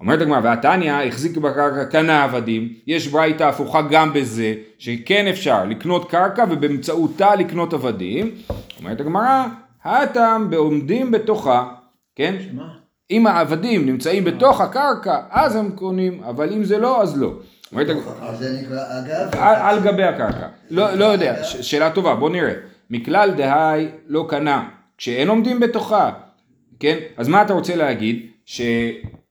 אומרת 0.00 0.20
הגמרא, 0.20 0.40
והתניא 0.42 0.92
החזיק 0.92 1.36
בקרקע 1.36 1.84
קנה 1.84 2.24
עבדים, 2.24 2.68
יש 2.86 3.08
ברייתא 3.08 3.44
הפוכה 3.44 3.82
גם 3.82 4.12
בזה, 4.12 4.54
שכן 4.78 5.26
אפשר 5.26 5.64
לקנות 5.64 6.10
קרקע 6.10 6.44
ובאמצעותה 6.50 7.34
לקנות 7.34 7.72
עבדים. 7.72 8.30
אומרת 8.78 9.00
הגמרא, 9.00 9.46
הטעם 9.84 10.50
בעומדים 10.50 11.10
בתוכה, 11.10 11.68
כן? 12.16 12.36
מה? 12.52 12.68
אם 13.10 13.26
העבדים 13.26 13.86
נמצאים 13.86 14.24
בתוך 14.24 14.60
הקרקע, 14.60 15.20
אז 15.30 15.56
הם 15.56 15.70
קונים, 15.70 16.22
אבל 16.24 16.52
אם 16.52 16.64
זה 16.64 16.78
לא, 16.78 17.02
אז 17.02 17.20
לא. 17.20 17.32
אומרת 17.72 17.88
הגמרא, 17.88 18.12
אז 18.20 18.38
זה 18.38 18.60
נקרא 18.62 18.80
אגב? 18.98 19.40
על, 19.40 19.80
גבי 19.80 20.02
הקרקע. 20.02 20.46
לא, 20.70 20.94
לא 20.94 21.04
יודע, 21.04 21.44
שאלה 21.44 21.90
טובה, 21.90 22.14
בוא 22.14 22.30
נראה. 22.30 22.52
מכלל 22.90 23.30
דהי 23.36 23.88
לא 24.06 24.26
קנה, 24.28 24.68
כשאין 24.98 25.28
עומדים 25.28 25.60
בתוכה, 25.60 26.10
כן? 26.80 26.96
אז 27.16 27.28
מה 27.28 27.42
אתה 27.42 27.52
רוצה 27.52 27.76
להגיד? 27.76 28.26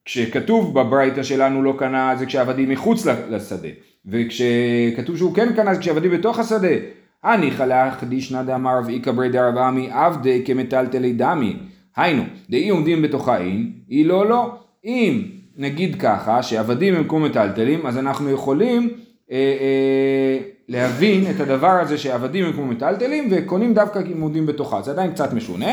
שכשכתוב 0.05 0.79
בברייתא 0.79 1.23
שלנו 1.23 1.63
לא 1.63 1.73
קנה 1.77 2.15
זה 2.15 2.25
כשעבדים 2.25 2.69
מחוץ 2.69 3.05
לשדה, 3.05 3.67
וכשכתוב 4.05 5.17
שהוא 5.17 5.35
כן 5.35 5.53
קנה 5.55 5.73
זה 5.73 5.79
כשעבדים 5.79 6.11
בתוך 6.11 6.39
השדה. 6.39 6.75
הניחא 7.23 7.63
להחדישנא 7.63 8.43
דאמר 8.43 8.77
רב 8.77 8.89
איכא 8.89 9.11
ברי 9.11 9.29
דרב 9.29 9.57
עמי 9.57 9.89
עבדי 9.91 10.41
כמטלטלי 10.45 11.13
דמי. 11.13 11.55
היינו, 11.95 12.23
דאי 12.49 12.69
עומדים 12.69 13.01
בתוכה 13.01 13.37
אין, 13.37 13.71
אי 13.89 14.03
לא 14.03 14.29
לא. 14.29 14.55
אם 14.85 15.21
נגיד 15.57 16.01
ככה, 16.01 16.43
שעבדים 16.43 16.95
הם 16.95 17.07
כמו 17.07 17.19
מטלטלים, 17.19 17.85
אז 17.85 17.97
אנחנו 17.97 18.29
יכולים 18.29 18.89
אה, 19.31 19.35
אה, 19.35 20.37
להבין 20.67 21.23
את 21.29 21.39
הדבר 21.39 21.67
הזה 21.81 21.97
שעבדים 21.97 22.45
הם 22.45 22.53
כמו 22.53 22.65
מטלטלים 22.65 23.27
וקונים 23.31 23.73
דווקא 23.73 23.99
הם 23.99 24.21
עומדים 24.21 24.45
בתוכה. 24.45 24.81
זה 24.81 24.91
עדיין 24.91 25.11
קצת 25.11 25.33
משונה, 25.33 25.71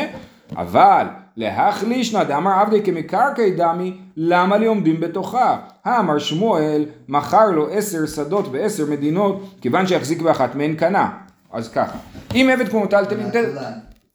אבל 0.55 1.05
להחלישנא 1.37 2.23
דאמר 2.23 2.51
עבדי 2.51 2.81
כמקרקעי 2.83 3.51
דמי, 3.51 3.97
למה 4.17 4.57
לי 4.57 4.65
עומדים 4.65 4.99
בתוכה? 4.99 5.57
האמר 5.85 6.19
שמואל, 6.19 6.85
מכר 7.07 7.45
לו 7.51 7.67
עשר 7.71 8.05
שדות 8.05 8.51
בעשר 8.51 8.85
מדינות, 8.85 9.43
כיוון 9.61 9.87
שיחזיק 9.87 10.21
באחת 10.21 10.55
מהן 10.55 10.75
קנה. 10.75 11.09
אז 11.53 11.69
ככה, 11.69 11.97
אם 12.35 12.49
עבד 12.53 12.69
כמו 12.69 12.83
מטלטלים, 12.83 13.29
ת- 13.29 13.31
כולן. 13.33 13.71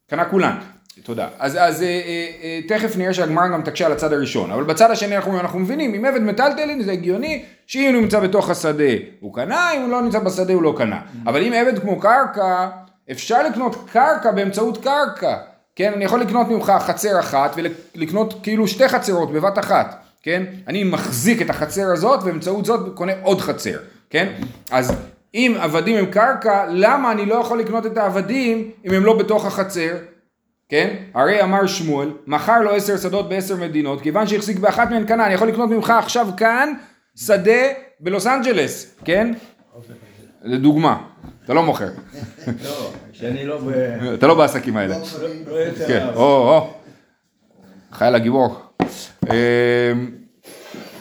קנה 0.09 0.25
כולן. 0.25 0.55
תודה. 1.03 1.27
אז, 1.39 1.57
אז 1.61 1.81
אה, 1.83 1.87
אה, 1.87 2.27
אה, 2.43 2.59
תכף 2.67 2.97
נראה 2.97 3.13
שהגמרא 3.13 3.47
גם 3.47 3.61
תקשה 3.61 3.85
על 3.85 3.91
הצד 3.91 4.13
הראשון, 4.13 4.51
אבל 4.51 4.63
בצד 4.63 4.91
השני 4.91 5.15
אנחנו, 5.15 5.39
אנחנו 5.39 5.59
מבינים, 5.59 5.93
אם 5.93 6.05
עבד 6.05 6.21
מטלטלין 6.21 6.83
זה 6.83 6.91
הגיוני 6.91 7.43
שאם 7.67 7.93
הוא 7.93 8.01
נמצא 8.01 8.19
בתוך 8.19 8.49
השדה 8.49 8.83
הוא 9.19 9.33
קנה, 9.35 9.71
אם 9.75 9.81
הוא 9.81 9.89
לא 9.89 10.01
נמצא 10.01 10.19
בשדה 10.19 10.53
הוא 10.53 10.63
לא 10.63 10.73
קנה. 10.77 10.99
אבל 11.25 11.43
אם 11.43 11.53
עבד 11.53 11.79
כמו 11.79 11.99
קרקע, 11.99 12.67
אפשר 13.11 13.43
לקנות 13.43 13.75
קרקע 13.91 14.31
באמצעות 14.31 14.83
קרקע. 14.83 15.35
כן, 15.79 15.93
אני 15.93 16.05
יכול 16.05 16.21
לקנות 16.21 16.47
ממך 16.47 16.73
חצר 16.79 17.19
אחת 17.19 17.55
ולקנות 17.95 18.33
כאילו 18.43 18.67
שתי 18.67 18.87
חצרות 18.87 19.31
בבת 19.31 19.59
אחת. 19.59 20.03
כן? 20.23 20.43
אני 20.67 20.83
מחזיק 20.83 21.41
את 21.41 21.49
החצר 21.49 21.91
הזאת 21.93 22.19
ובאמצעות 22.21 22.65
זאת 22.65 22.95
קונה 22.95 23.11
עוד 23.23 23.41
חצר. 23.41 23.77
כן? 24.09 24.33
אז 24.71 24.93
אם 25.33 25.55
עבדים 25.59 25.97
הם 25.97 26.05
קרקע, 26.05 26.65
למה 26.69 27.11
אני 27.11 27.25
לא 27.25 27.35
יכול 27.35 27.59
לקנות 27.59 27.85
את 27.85 27.97
העבדים 27.97 28.71
אם 28.85 28.93
הם 28.93 29.05
לא 29.05 29.17
בתוך 29.17 29.45
החצר? 29.45 29.97
כן? 30.69 30.95
הרי 31.13 31.43
אמר 31.43 31.67
שמואל, 31.67 32.11
מכר 32.27 32.61
לו 32.61 32.75
עשר 32.75 32.97
שדות 32.97 33.29
בעשר 33.29 33.55
מדינות, 33.55 34.01
כיוון 34.01 34.27
שהחזיק 34.27 34.59
באחת 34.59 34.89
מהן 34.89 35.05
קנה, 35.05 35.25
אני 35.25 35.33
יכול 35.33 35.47
לקנות 35.47 35.69
ממך 35.69 35.89
עכשיו 35.89 36.27
כאן 36.37 36.73
שדה 37.15 37.61
בלוס 37.99 38.27
אנג'לס, 38.27 38.95
כן? 39.05 39.33
לדוגמה, 40.43 40.97
אתה 41.49 41.55
לא 41.55 41.63
מוכר, 41.63 41.89
לא. 42.63 42.91
שאני 43.13 43.45
לא 43.45 43.57
ב... 43.57 43.69
אתה 44.13 44.27
לא 44.27 44.35
בעסקים 44.35 44.77
האלה. 44.77 44.97
לא 44.97 45.27
לא 45.57 45.87
כן. 45.87 46.07
או, 46.15 46.21
או, 46.21 46.69
חייל 47.91 48.15
הגיבור. 48.15 48.55
אמ, 49.29 49.31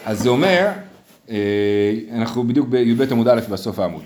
אז 0.06 0.20
זה 0.20 0.28
אומר, 0.28 0.68
אה, 1.30 1.36
אנחנו 2.14 2.44
בדיוק 2.44 2.68
בי"ב 2.68 3.12
עמוד 3.12 3.28
א' 3.28 3.40
בסוף 3.50 3.78
העמוד. 3.78 4.02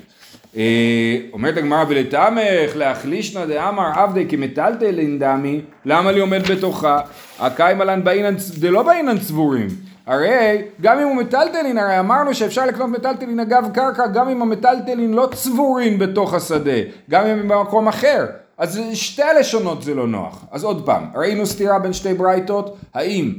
אה, 0.56 1.16
אומרת 1.32 1.56
הגמרא 1.56 1.84
ולתמך 1.88 2.76
להחלישנא 2.76 3.44
דאמר 3.46 3.90
עבדי 3.94 4.26
כמטלטלין 4.28 5.18
דמי 5.18 5.61
למה 5.84 6.12
לי 6.12 6.20
עומד 6.20 6.42
בתוכה 6.42 7.00
הקיימה 7.38 7.84
לן 7.84 8.04
באינן 8.04 8.34
דלא 8.58 8.82
באינן 8.82 9.18
צבורים 9.18 9.68
הרי 10.06 10.62
גם 10.80 10.99
אם 10.99 11.09
הוא 11.09 11.16
מטלטלין 11.16 11.78
הרי 11.78 11.99
אמרנו 11.99 12.35
שאפשר 12.35 12.66
לקנות 12.66 12.90
מטלטלין 12.90 13.40
אגב 13.40 13.68
קרקע 13.75 14.06
גם 14.06 14.28
אם 14.28 14.42
המטלטלין 14.42 15.14
לא 15.14 15.28
צבורים 15.35 15.99
בתוך 15.99 16.35
השדה 16.35 16.80
גם 17.11 17.26
אם 17.26 17.38
הם 17.38 17.49
במקום 17.49 17.88
אחר 17.88 18.26
אז 18.59 18.80
שתי 18.92 19.23
הלשונות 19.23 19.82
זה 19.82 19.94
לא 19.94 20.06
נוח 20.06 20.44
אז 20.50 20.64
עוד 20.64 20.87
פעם 20.87 21.04
ראינו 21.14 21.47
סתירה 21.47 21.78
בין 21.78 21.92
שתי 21.92 22.14
ברייתות 22.14 22.76
האם 22.94 23.32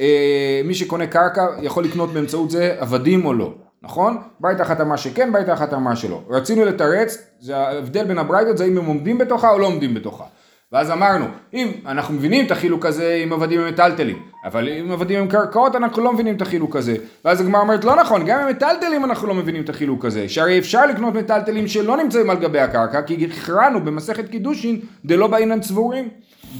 אה, 0.00 0.60
מי 0.64 0.74
שקונה 0.74 1.06
קרקע 1.06 1.46
יכול 1.62 1.84
לקנות 1.84 2.12
באמצעות 2.12 2.50
זה 2.50 2.76
עבדים 2.78 3.26
או 3.26 3.34
לא, 3.34 3.52
נכון? 3.82 4.16
ברייתא 4.40 4.62
אחת 4.62 4.80
אמרה 4.80 4.96
שכן, 4.96 5.32
ברייתא 5.32 5.52
אחת 5.52 5.74
אמרה 5.74 5.96
שלא. 5.96 6.22
רצינו 6.28 6.64
לתרץ, 6.64 7.18
זה 7.40 7.56
ההבדל 7.56 8.04
בין 8.04 8.18
הברייתות 8.18 8.58
זה 8.58 8.64
אם 8.64 8.78
הם 8.78 8.86
עומדים 8.86 9.18
בתוכה 9.18 9.50
או 9.50 9.58
לא 9.58 9.66
עומדים 9.66 9.94
בתוכה. 9.94 10.24
ואז 10.72 10.90
אמרנו, 10.90 11.26
אם 11.54 11.72
אנחנו 11.86 12.14
מבינים 12.14 12.46
את 12.46 12.50
החילוק 12.50 12.86
הזה 12.86 13.20
עם 13.22 13.32
עבדים 13.32 13.60
ומטלטלים, 13.62 14.22
אבל 14.44 14.68
אם 14.68 14.92
עבדים 14.92 15.20
עם 15.20 15.28
קרקעות 15.28 15.76
אנחנו 15.76 16.02
לא 16.02 16.12
מבינים 16.12 16.36
את 16.36 16.42
החילוק 16.42 16.76
הזה. 16.76 16.96
ואז 17.24 17.40
הגמרא 17.40 17.60
אומרת, 17.60 17.84
לא 17.84 17.96
נכון, 17.96 18.26
גם 18.26 18.40
עם 18.40 18.48
מטלטלים 18.48 19.04
אנחנו 19.04 19.28
לא 19.28 19.34
מבינים 19.34 19.62
את 19.62 19.68
החילוק 19.68 20.04
הזה. 20.04 20.28
שהרי 20.28 20.58
אפשר 20.58 20.86
לקנות 20.86 21.14
מטלטלים 21.14 21.68
שלא 21.68 21.96
נמצאים 21.96 22.30
על 22.30 22.38
גבי 22.38 22.60
הקרקע, 22.60 23.02
כי 23.02 23.28
הכרענו 23.30 23.84
במסכת 23.84 24.28
קידושין 24.28 24.80
דלא 25.04 25.26
באינן 25.26 25.60
צבורים. 25.60 26.08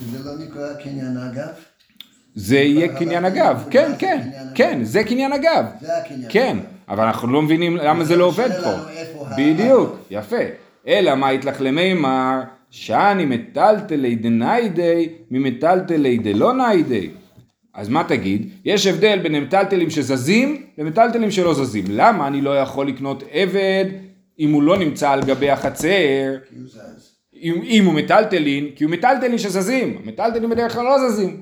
וזה 0.00 0.28
לא 0.28 0.44
נקרא 0.44 0.74
קניין 0.82 1.16
אגב? 1.16 1.48
זה 2.34 2.56
יהיה 2.56 2.98
קניין 2.98 3.24
אגב, 3.24 3.64
כן, 3.70 3.92
כן, 3.98 4.20
אגב. 4.40 4.54
כן, 4.54 4.84
זה 4.84 5.04
קניין 5.04 5.32
אגב. 5.32 5.64
זה 5.80 5.96
הקניין. 5.96 6.26
כן, 6.28 6.58
אבל 6.88 7.04
אנחנו 7.04 7.32
לא 7.32 7.42
מבינים 7.42 7.76
למה 7.76 8.04
זה 8.04 8.16
לא 8.16 8.24
עובד 8.24 8.50
פה. 8.62 8.70
בדיוק, 9.36 9.96
יפה. 10.10 10.36
אלא 10.86 11.14
מה 11.14 11.32
יתלך 11.32 11.60
למימר, 11.60 12.40
שאני 12.70 13.24
מטלטלי 13.24 14.14
דניידי 14.14 15.08
ממטלטלי 15.30 16.18
דלא 16.18 16.52
ניידי. 16.52 17.10
אז 17.74 17.88
מה 17.88 18.04
תגיד? 18.04 18.48
יש 18.64 18.86
הבדל 18.86 19.18
בין 19.18 19.34
מטלטלים 19.34 19.90
שזזים 19.90 20.62
למטלטלים 20.78 21.30
שלא 21.30 21.54
זזים. 21.54 21.84
למה 21.88 22.26
אני 22.26 22.40
לא 22.40 22.58
יכול 22.58 22.88
לקנות 22.88 23.22
עבד 23.30 23.84
אם 24.38 24.52
הוא 24.52 24.62
לא 24.62 24.78
נמצא 24.78 25.10
על 25.10 25.20
גבי 25.22 25.50
החצר? 25.50 26.36
אם, 27.42 27.54
אם 27.62 27.84
הוא 27.84 27.94
מטלטלין, 27.94 28.68
כי 28.76 28.84
הוא 28.84 28.92
מטלטלין 28.92 29.38
שזזים, 29.38 29.98
מטלטלין 30.04 30.50
בדרך 30.50 30.72
כלל 30.72 30.84
לא 30.84 31.08
זזים. 31.08 31.40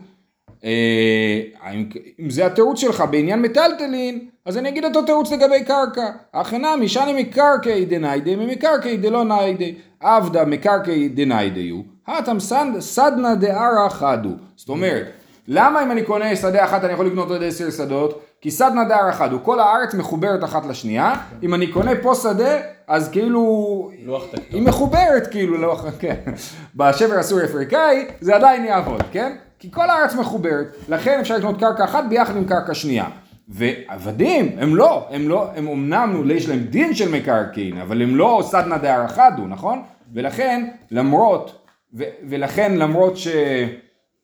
אה, 0.65 1.41
אם, 1.73 1.89
אם 2.21 2.31
זה 2.31 2.47
התירוץ 2.47 2.81
שלך 2.81 3.05
בעניין 3.11 3.43
מטלטלין, 3.43 4.29
אז 4.45 4.57
אני 4.59 4.69
אגיד 4.69 4.85
אותו 4.85 5.03
תירוץ 5.03 5.33
לגבי 5.33 5.65
קרקע. 5.65 6.11
הכנה 6.35 6.77
משני 6.77 7.23
מקרקעי 7.23 7.85
דניידי 7.85 8.37
ממקרקעי 8.37 8.97
דלא 8.97 9.25
ניידי. 9.25 9.75
עבדה 10.01 10.45
מקרקעי 10.45 11.09
דניידי 11.09 11.69
הוא, 11.69 11.85
הטם 12.07 12.41
סד- 12.41 12.81
סדנא 12.81 13.35
דערא 13.35 13.89
חדו. 13.89 14.31
זאת 14.57 14.69
אומרת, 14.69 15.07
למה 15.49 15.83
אם 15.83 15.91
אני 15.93 16.03
קונה 16.03 16.37
שדה 16.37 16.65
אחת 16.65 16.85
אני 16.85 16.93
יכול 16.93 17.07
לקנות 17.07 17.31
עוד 17.31 17.43
עשר 17.43 17.71
שדות? 17.71 18.21
כי 18.41 18.51
סד 18.51 18.71
נדר 18.75 19.11
אחד, 19.11 19.33
הוא 19.33 19.41
כל 19.43 19.61
הארץ 19.61 19.95
מחוברת 19.95 20.45
אחת 20.45 20.67
לשנייה, 20.67 21.13
אם 21.43 21.55
אני 21.55 21.67
קונה 21.73 21.91
פה 22.03 22.15
שדה, 22.15 22.57
אז 22.89 23.09
כאילו, 23.09 23.43
לוח 24.05 24.25
תקטון. 24.27 24.45
היא 24.51 24.63
מחוברת 24.63 25.27
כאילו, 25.31 25.59
לא, 25.59 25.77
כן, 25.99 26.17
בשבר 26.77 27.15
הסורי 27.19 27.45
אפריקאי 27.45 28.07
זה 28.21 28.37
עדיין 28.37 28.65
יעבוד, 28.65 29.03
כן? 29.13 29.33
כי 29.59 29.71
כל 29.71 29.91
הארץ 29.91 30.15
מחוברת, 30.15 30.67
לכן 30.89 31.19
אפשר 31.21 31.37
לקנות 31.37 31.61
קרקע 31.61 31.85
אחת 31.85 32.05
ביחד 32.09 32.37
עם 32.37 32.45
קרקע 32.45 32.75
שנייה. 32.75 33.05
ועבדים, 33.49 34.57
הם 34.59 34.77
לא, 34.77 35.09
הם 35.11 35.29
לא, 35.29 35.51
הם 35.57 35.69
אמנם 35.69 36.31
יש 36.31 36.49
להם 36.49 36.59
דין 36.59 36.95
של 36.95 37.13
מקרקעין, 37.13 37.79
אבל 37.79 38.03
הם 38.03 38.17
לא 38.17 38.41
סדנא 38.43 38.77
הוא, 39.39 39.49
נכון? 39.49 39.83
ולכן, 40.13 40.69
למרות, 40.91 41.67
ו, 41.95 42.03
ולכן 42.29 42.77
למרות 42.77 43.17
ש... 43.17 43.29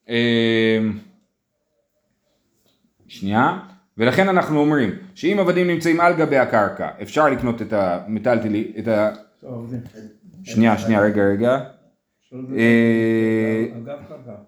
אה, 0.09 0.79
שנייה, 3.09 3.59
ולכן 3.99 4.29
אנחנו 4.29 4.61
אומרים 4.61 4.91
שאם 5.15 5.37
עבדים 5.41 5.67
נמצאים 5.67 6.01
על 6.01 6.15
גבי 6.17 6.39
הקרקע, 6.39 6.89
אפשר 7.03 7.29
לקנות 7.29 7.63
את 7.63 7.73
המטלטלי, 7.73 8.73
את 8.79 8.89
ה... 8.89 9.11
שנייה, 10.45 10.79
שנייה, 10.79 11.01
רגע, 11.01 11.23
רגע. 11.23 11.59
אה, 12.57 13.65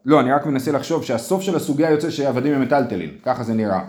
לא, 0.05 0.21
אני 0.21 0.33
רק 0.33 0.47
מנסה 0.47 0.73
לחשוב 0.73 1.05
שהסוף 1.05 1.43
של 1.43 1.57
הסוגיה 1.57 1.91
יוצא 1.91 2.11
שעבדים 2.11 2.55
הם 2.55 2.63
מטלטלים, 2.63 3.11
ככה 3.23 3.43
זה 3.43 3.55
נראה, 3.55 3.81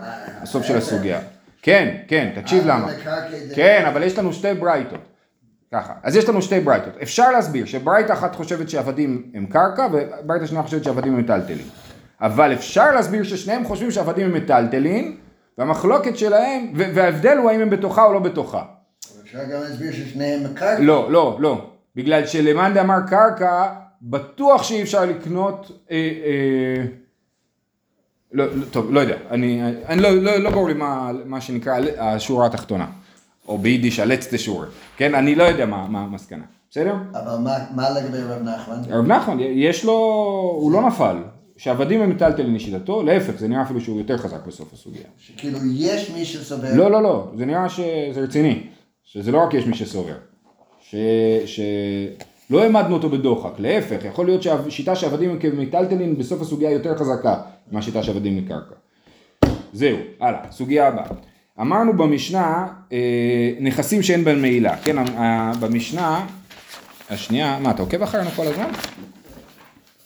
הסוף 0.42 0.64
של 0.64 0.76
הסוגיה. 0.76 1.20
כן, 1.62 1.96
כן, 2.08 2.32
תקשיב 2.34 2.68
אה, 2.68 2.76
למה. 2.76 2.88
כן, 3.54 3.84
אבל 3.88 4.02
יש 4.02 4.18
לנו 4.18 4.32
שתי 4.32 4.54
ברייתות. 4.54 5.00
ככה, 5.72 5.92
אז 6.02 6.16
יש 6.16 6.28
לנו 6.28 6.42
שתי 6.42 6.60
ברייתות. 6.60 6.92
אפשר 7.02 7.30
להסביר 7.30 7.64
שברייתה 7.66 8.12
אחת 8.12 8.34
חושבת 8.34 8.70
שעבדים 8.70 9.30
הם 9.34 9.46
קרקע 9.46 9.86
וברייתה 9.92 10.46
שנייה 10.46 10.62
חושבת 10.62 10.84
שעבדים 10.84 11.12
הם 11.14 11.20
מטלטלים. 11.20 11.66
אבל 12.20 12.52
אפשר 12.52 12.94
להסביר 12.94 13.22
ששניהם 13.22 13.64
חושבים 13.64 13.90
שעבדים 13.90 14.26
הם 14.26 14.34
מטלטלים 14.34 15.16
והמחלוקת 15.58 16.18
שלהם, 16.18 16.72
וההבדל 16.74 17.36
הוא 17.36 17.50
האם 17.50 17.60
הם 17.60 17.70
בתוכה 17.70 18.04
או 18.04 18.12
לא 18.12 18.18
בתוכה. 18.18 18.62
אפשר 19.24 19.38
גם 19.44 19.60
להסביר 19.62 19.92
ששניהם 19.92 20.44
מקרקעי. 20.44 20.84
לא, 20.84 21.12
לא, 21.12 21.36
לא. 21.40 21.70
בגלל 21.96 22.26
שלמאן 22.26 22.74
דאמר 22.74 22.98
קרקע, 23.08 23.66
בטוח 24.02 24.62
שאי 24.62 24.82
אפשר 24.82 25.04
לקנות... 25.04 25.70
אה, 25.90 25.96
אה, 25.96 26.84
לא, 28.32 28.56
לא, 28.56 28.64
טוב, 28.64 28.92
לא 28.92 29.00
יודע, 29.00 29.16
אני, 29.30 29.60
אני 29.86 30.02
לא, 30.02 30.10
לא, 30.10 30.36
לא 30.36 30.50
ברור 30.50 30.68
לי 30.68 30.74
מה, 30.74 31.10
מה 31.24 31.40
שנקרא 31.40 31.78
השורה 31.98 32.46
התחתונה, 32.46 32.86
או 33.48 33.58
ביידיש 33.58 33.98
הלצטה 33.98 34.38
שורה, 34.38 34.66
כן, 34.96 35.14
אני 35.14 35.34
לא 35.34 35.42
יודע 35.42 35.66
מה, 35.66 35.86
מה 35.88 36.00
המסקנה, 36.00 36.44
בסדר? 36.70 36.94
אבל 37.12 37.38
מה- 37.44 37.58
מה 37.74 37.90
לגבי 37.90 38.18
רב 38.18 38.42
נחמן? 38.42 38.76
הרב 38.90 39.06
נחמן, 39.06 39.36
יש 39.40 39.84
לו, 39.84 39.92
הוא 40.60 40.72
לא 40.72 40.86
נפל, 40.86 41.16
שעבדים 41.56 42.00
הם 42.02 42.10
מטלטלים 42.10 42.54
לשיטתו, 42.54 43.02
להפך, 43.02 43.32
זה 43.38 43.48
נראה 43.48 43.62
אפילו 43.62 43.80
שהוא 43.80 43.98
יותר 43.98 44.18
חזק 44.18 44.46
בסוף 44.46 44.72
הסוגיה. 44.72 45.02
שכאילו 45.18 45.58
יש 45.74 46.10
מי 46.10 46.24
שסובר. 46.24 46.68
לא, 46.74 46.90
לא, 46.90 47.02
לא, 47.02 47.30
זה 47.36 47.46
נראה 47.46 47.68
שזה 47.68 48.20
רציני, 48.20 48.66
שזה 49.04 49.32
לא 49.32 49.38
רק 49.38 49.54
יש 49.54 49.66
מי 49.66 49.74
שסובר, 49.74 50.14
ש... 50.80 50.94
ש... 51.46 51.60
לא 52.50 52.62
העמדנו 52.62 52.94
אותו 52.94 53.10
בדוחק, 53.10 53.52
להפך, 53.58 54.04
יכול 54.04 54.26
להיות 54.26 54.42
שהשיטה 54.42 54.96
שעבדים 54.96 55.30
הם 55.30 55.38
כמיטלטלין 55.38 56.18
בסוף 56.18 56.42
הסוגיה 56.42 56.70
יותר 56.70 56.98
חזקה 56.98 57.36
מהשיטה 57.72 58.02
שעבדים 58.02 58.36
מקרקע. 58.36 58.74
זהו, 59.72 59.98
הלאה, 60.20 60.40
סוגיה 60.50 60.88
הבאה. 60.88 61.06
אמרנו 61.60 61.96
במשנה 61.96 62.66
אה, 62.92 63.52
נכסים 63.60 64.02
שאין 64.02 64.24
בהם 64.24 64.42
מעילה, 64.42 64.76
כן, 64.76 64.98
אה, 64.98 65.52
במשנה 65.60 66.26
השנייה, 67.10 67.58
מה 67.62 67.70
אתה 67.70 67.82
עוקב 67.82 68.02
אחרינו 68.02 68.30
כל 68.30 68.46
הזמן? 68.46 68.70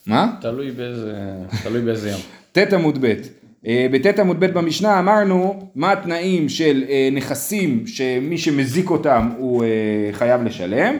מה? 0.07 0.35
תלוי 0.41 0.71
באיזה, 0.71 1.15
תלוי 1.63 1.81
באיזה 1.81 2.11
יום. 2.11 2.21
ט' 2.53 2.73
עמוד 2.73 2.99
ב'. 3.01 3.15
אה, 3.67 3.87
בט' 3.93 4.19
עמוד 4.19 4.41
ב' 4.41 4.47
במשנה 4.47 4.99
אמרנו 4.99 5.71
מה 5.75 5.93
התנאים 5.93 6.49
של 6.49 6.85
אה, 6.89 7.09
נכסים 7.13 7.87
שמי 7.87 8.39
שמזיק 8.39 8.91
אותם 8.91 9.29
הוא 9.39 9.65
אה, 9.65 9.69
חייב 10.13 10.43
לשלם, 10.43 10.97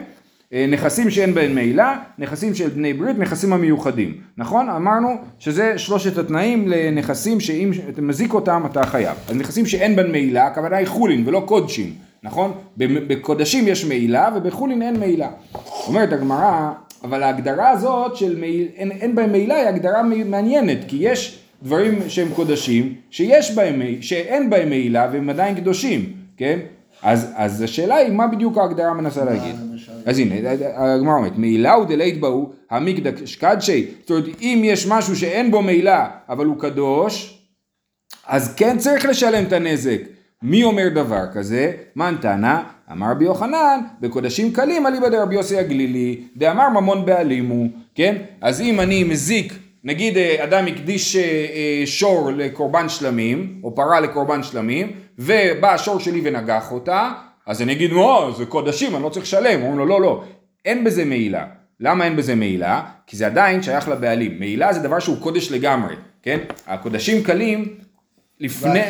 נכסים 0.67 1.09
שאין 1.09 1.33
בהם 1.33 1.55
מעילה, 1.55 1.97
נכסים 2.17 2.55
של 2.55 2.69
בני 2.69 2.93
ברית, 2.93 3.19
נכסים 3.19 3.53
המיוחדים, 3.53 4.17
נכון? 4.37 4.69
אמרנו 4.69 5.09
שזה 5.39 5.77
שלושת 5.77 6.17
התנאים 6.17 6.67
לנכסים 6.67 7.39
שאם 7.39 7.71
אתה 7.89 8.01
מזיק 8.01 8.33
אותם 8.33 8.63
אתה 8.71 8.85
חייב. 8.85 9.17
אז 9.29 9.35
נכסים 9.35 9.65
שאין 9.65 9.95
בהם 9.95 10.11
מעילה, 10.11 10.47
הכוונה 10.47 10.77
היא 10.77 10.87
חולין 10.87 11.23
ולא 11.25 11.43
קודשים, 11.45 11.93
נכון? 12.23 12.51
בקודשים 12.77 13.67
יש 13.67 13.85
מעילה 13.85 14.29
ובחולין 14.35 14.81
אין 14.81 14.99
מעילה. 14.99 15.29
אומרת 15.87 16.13
הגמרא, 16.13 16.71
אבל 17.03 17.23
ההגדרה 17.23 17.69
הזאת 17.69 18.15
של 18.15 18.39
מעיל, 18.39 18.67
אין, 18.75 18.91
אין 18.91 19.15
בהם 19.15 19.31
מעילה 19.31 19.55
היא 19.55 19.67
הגדרה 19.67 20.03
מעניינת, 20.03 20.77
כי 20.87 20.97
יש 20.99 21.39
דברים 21.63 21.99
שהם 22.07 22.27
קודשים, 22.35 22.93
שיש 23.09 23.55
בהם, 23.55 23.81
שאין 24.01 24.49
בהם 24.49 24.69
מעילה 24.69 25.09
והם 25.11 25.29
עדיין 25.29 25.55
קדושים, 25.55 26.13
כן? 26.37 26.59
אז, 27.03 27.31
אז 27.35 27.61
השאלה 27.61 27.95
היא 27.95 28.11
מה 28.11 28.27
בדיוק 28.27 28.57
ההגדרה 28.57 28.93
מנסה 28.93 29.25
להגיד. 29.25 29.55
אז 30.05 30.19
הנה, 30.19 30.35
הגמרא 30.75 31.13
אומרת, 31.13 31.37
מעילה 31.37 31.73
הוא 31.73 31.85
דלית 31.85 32.19
בהו 32.19 32.51
המקדש 32.69 33.35
קדשי, 33.35 33.87
זאת 34.01 34.11
אומרת, 34.11 34.25
אם 34.41 34.61
יש 34.63 34.87
משהו 34.87 35.15
שאין 35.15 35.51
בו 35.51 35.61
מעילה, 35.61 36.09
אבל 36.29 36.45
הוא 36.45 36.59
קדוש, 36.59 37.39
אז 38.27 38.53
כן 38.55 38.77
צריך 38.77 39.05
לשלם 39.05 39.43
את 39.43 39.53
הנזק. 39.53 39.99
מי 40.43 40.63
אומר 40.63 40.89
דבר 40.89 41.23
כזה? 41.33 41.71
מן 41.95 42.15
תנא, 42.21 42.59
אמר 42.91 43.11
רבי 43.11 43.25
יוחנן, 43.25 43.79
בקודשים 44.01 44.53
קלים 44.53 44.87
אליבא 44.87 45.09
דרבי 45.09 45.35
יוסי 45.35 45.57
הגלילי, 45.57 46.21
דאמר 46.37 46.69
ממון 46.69 47.05
בעלים 47.05 47.49
הוא, 47.49 47.67
כן? 47.95 48.15
אז 48.41 48.61
אם 48.61 48.79
אני 48.79 49.03
מזיק, 49.03 49.53
נגיד 49.83 50.17
אה, 50.17 50.43
אדם 50.43 50.67
הקדיש 50.67 51.15
אה, 51.15 51.21
אה, 51.21 51.81
שור 51.85 52.31
לקורבן 52.31 52.89
שלמים, 52.89 53.61
או 53.63 53.75
פרה 53.75 53.99
לקורבן 53.99 54.43
שלמים, 54.43 54.91
ובא 55.19 55.73
השור 55.73 55.99
שלי 55.99 56.21
ונגח 56.23 56.71
אותה, 56.71 57.11
אז 57.45 57.61
אני 57.61 57.71
אגיד, 57.71 57.91
או, 57.91 58.31
זה 58.37 58.45
קודשים, 58.45 58.95
אני 58.95 59.03
לא 59.03 59.09
צריך 59.09 59.25
לשלם. 59.25 59.61
אומרים 59.61 59.77
לו, 59.77 59.85
לא, 59.85 60.01
לא, 60.01 60.23
אין 60.65 60.83
בזה 60.83 61.05
מעילה. 61.05 61.45
למה 61.79 62.05
אין 62.05 62.15
בזה 62.15 62.35
מעילה? 62.35 62.81
כי 63.07 63.17
זה 63.17 63.25
עדיין 63.25 63.61
שייך 63.61 63.89
לבעלים. 63.89 64.39
מעילה 64.39 64.73
זה 64.73 64.79
דבר 64.79 64.99
שהוא 64.99 65.17
קודש 65.19 65.51
לגמרי, 65.51 65.95
כן? 66.21 66.39
הקודשים 66.67 67.23
קלים, 67.23 67.75
לפני? 68.39 68.81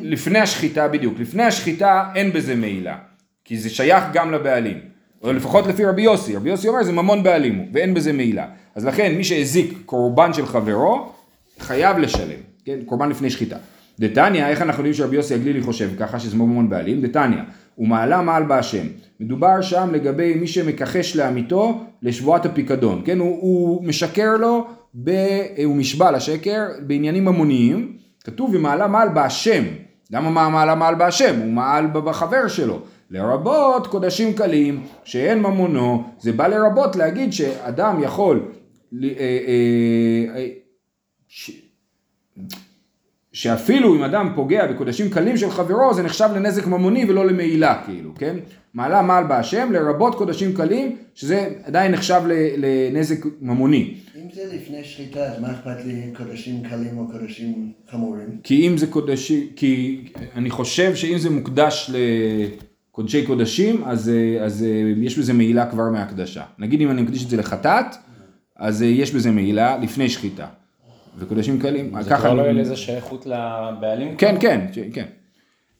לפני 0.00 0.38
השחיטה 0.38 0.88
בדיוק, 0.88 1.14
לפני 1.18 1.42
השחיטה 1.42 2.04
אין 2.14 2.32
בזה 2.32 2.54
מעילה, 2.54 2.96
כי 3.44 3.58
זה 3.58 3.70
שייך 3.70 4.04
גם 4.12 4.32
לבעלים, 4.32 4.80
או 5.22 5.32
לפחות 5.32 5.66
לפי 5.66 5.84
רבי 5.84 6.02
יוסי, 6.02 6.36
רבי 6.36 6.50
יוסי 6.50 6.68
אומר 6.68 6.82
זה 6.82 6.92
ממון 6.92 7.22
בעלים 7.22 7.70
ואין 7.72 7.94
בזה 7.94 8.12
מעילה, 8.12 8.46
אז 8.74 8.86
לכן 8.86 9.14
מי 9.16 9.24
שהזיק 9.24 9.78
קורבן 9.86 10.32
של 10.32 10.46
חברו, 10.46 11.12
חייב 11.58 11.98
לשלם, 11.98 12.40
כן, 12.64 12.78
קורבן 12.86 13.08
לפני 13.08 13.30
שחיטה. 13.30 13.56
דתניא, 14.00 14.46
איך 14.46 14.62
אנחנו 14.62 14.80
יודעים 14.80 14.94
שרבי 14.94 15.16
יוסי 15.16 15.34
הגלילי 15.34 15.62
חושב 15.62 15.90
ככה 15.98 16.18
שזה 16.20 16.36
ממון 16.36 16.68
בעלים? 16.68 17.00
דתניא, 17.00 17.42
הוא 17.74 17.88
מעלה 17.88 18.22
מעל 18.22 18.42
בהשם. 18.42 18.86
מדובר 19.20 19.60
שם 19.60 19.88
לגבי 19.92 20.34
מי 20.34 20.46
שמכחש 20.46 21.16
לעמיתו 21.16 21.80
לשבועת 22.02 22.46
הפיקדון, 22.46 23.02
כן, 23.04 23.18
הוא, 23.18 23.38
הוא 23.40 23.84
משקר 23.84 24.36
לו, 24.36 24.66
ב, 25.04 25.10
הוא 25.64 25.76
משבע 25.76 26.10
לשקר 26.10 26.66
בעניינים 26.86 27.24
ממוניים, 27.24 27.92
כתוב 28.24 28.50
ומעלה 28.54 28.86
מעל 28.86 29.08
בהשם. 29.08 29.64
למה 30.10 30.30
מה 30.30 30.48
מעלה 30.48 30.74
מעל 30.74 30.94
בהשם? 30.94 31.40
הוא 31.40 31.52
מעל 31.52 31.86
בחבר 31.92 32.48
שלו. 32.48 32.78
לרבות 33.10 33.86
קודשים 33.86 34.32
קלים, 34.32 34.82
שאין 35.04 35.38
ממונו, 35.38 36.04
זה 36.20 36.32
בא 36.32 36.46
לרבות 36.46 36.96
להגיד 36.96 37.32
שאדם 37.32 38.02
יכול, 38.02 38.40
שאפילו 43.32 43.96
אם 43.96 44.02
אדם 44.02 44.32
פוגע 44.34 44.66
בקודשים 44.66 45.10
קלים 45.10 45.36
של 45.36 45.50
חברו 45.50 45.94
זה 45.94 46.02
נחשב 46.02 46.28
לנזק 46.36 46.66
ממוני 46.66 47.04
ולא 47.04 47.26
למעילה 47.26 47.82
כאילו, 47.86 48.10
כן? 48.14 48.36
מעלה 48.74 49.02
מעל 49.02 49.24
בהשם 49.24 49.72
לרבות 49.72 50.14
קודשים 50.14 50.54
קלים 50.54 50.96
שזה 51.14 51.48
עדיין 51.64 51.92
נחשב 51.92 52.20
לנזק 52.56 53.24
ממוני. 53.40 53.94
אם 54.16 54.28
זה 54.34 54.42
לפני 54.54 54.84
שחיטה, 54.84 55.20
אז 55.20 55.40
מה 55.40 55.52
אכפת 55.52 55.84
לי 55.86 56.12
קודשים 56.16 56.62
קלים 56.70 56.98
או 56.98 57.06
קודשים 57.12 57.72
חמורים? 57.90 58.40
כי 58.42 58.68
אם 58.68 58.76
זה 58.76 58.86
קודשי, 58.86 59.50
כי 59.56 60.04
אני 60.34 60.50
חושב 60.50 60.94
שאם 60.94 61.18
זה 61.18 61.30
מוקדש 61.30 61.90
לקודשי 62.90 63.26
קודשים, 63.26 63.84
אז, 63.84 64.08
אה, 64.08 64.44
אז 64.44 64.62
אה, 64.62 64.92
יש 65.02 65.18
בזה 65.18 65.32
מעילה 65.32 65.70
כבר 65.70 65.90
מהקדשה. 65.90 66.42
נגיד 66.58 66.80
אם 66.80 66.90
אני 66.90 67.02
מקדיש 67.02 67.24
את 67.24 67.30
זה 67.30 67.36
לחטאת, 67.36 67.96
אז 68.60 68.82
אה, 68.82 68.86
יש 68.86 69.14
בזה 69.14 69.30
מעילה 69.30 69.78
לפני 69.82 70.08
שחיטה. 70.08 70.46
וקודשים 71.18 71.58
קלים, 71.58 71.94
זה 72.00 72.10
ככה 72.10 72.20
כבר 72.20 72.34
לא 72.34 72.42
יהיה 72.42 72.52
לזה 72.52 72.76
שייכות 72.76 73.26
לבעלים? 73.26 74.16
כן, 74.16 74.36
כן, 74.40 74.60
כן. 74.92 75.04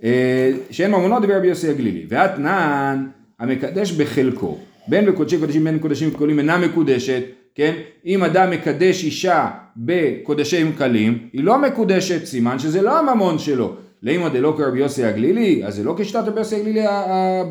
אה, 0.04 0.52
שאין 0.70 0.90
ממונו 0.90 1.20
דבר 1.20 1.36
רבי 1.36 1.46
יוסי 1.46 1.70
הגלילי. 1.70 2.06
ואתנן 2.08 3.06
המקדש 3.38 3.92
בחלקו, 3.92 4.58
בין 4.88 5.06
בקודשי 5.06 5.38
קודשים 5.38 5.64
בין 5.64 5.78
קודשים 5.78 6.10
קולים 6.10 6.38
אינה 6.38 6.58
מקודשת, 6.58 7.22
כן? 7.54 7.74
אם 8.06 8.24
אדם 8.24 8.50
מקדש 8.50 9.04
אישה 9.04 9.50
בקודשים 9.76 10.72
קלים, 10.72 11.18
היא 11.32 11.44
לא 11.44 11.58
מקודשת, 11.58 12.24
סימן 12.24 12.58
שזה 12.58 12.82
לא 12.82 12.98
הממון 12.98 13.38
שלו. 13.38 13.74
לאמא 14.02 14.28
דלא 14.28 14.54
כרבי 14.56 14.78
יוסי 14.78 15.04
הגלילי, 15.04 15.64
אז 15.64 15.74
זה 15.74 15.84
לא 15.84 15.94
כשיטת 15.98 16.22
רבי 16.26 16.38
יוסי 16.38 16.56
הגלילי 16.56 16.82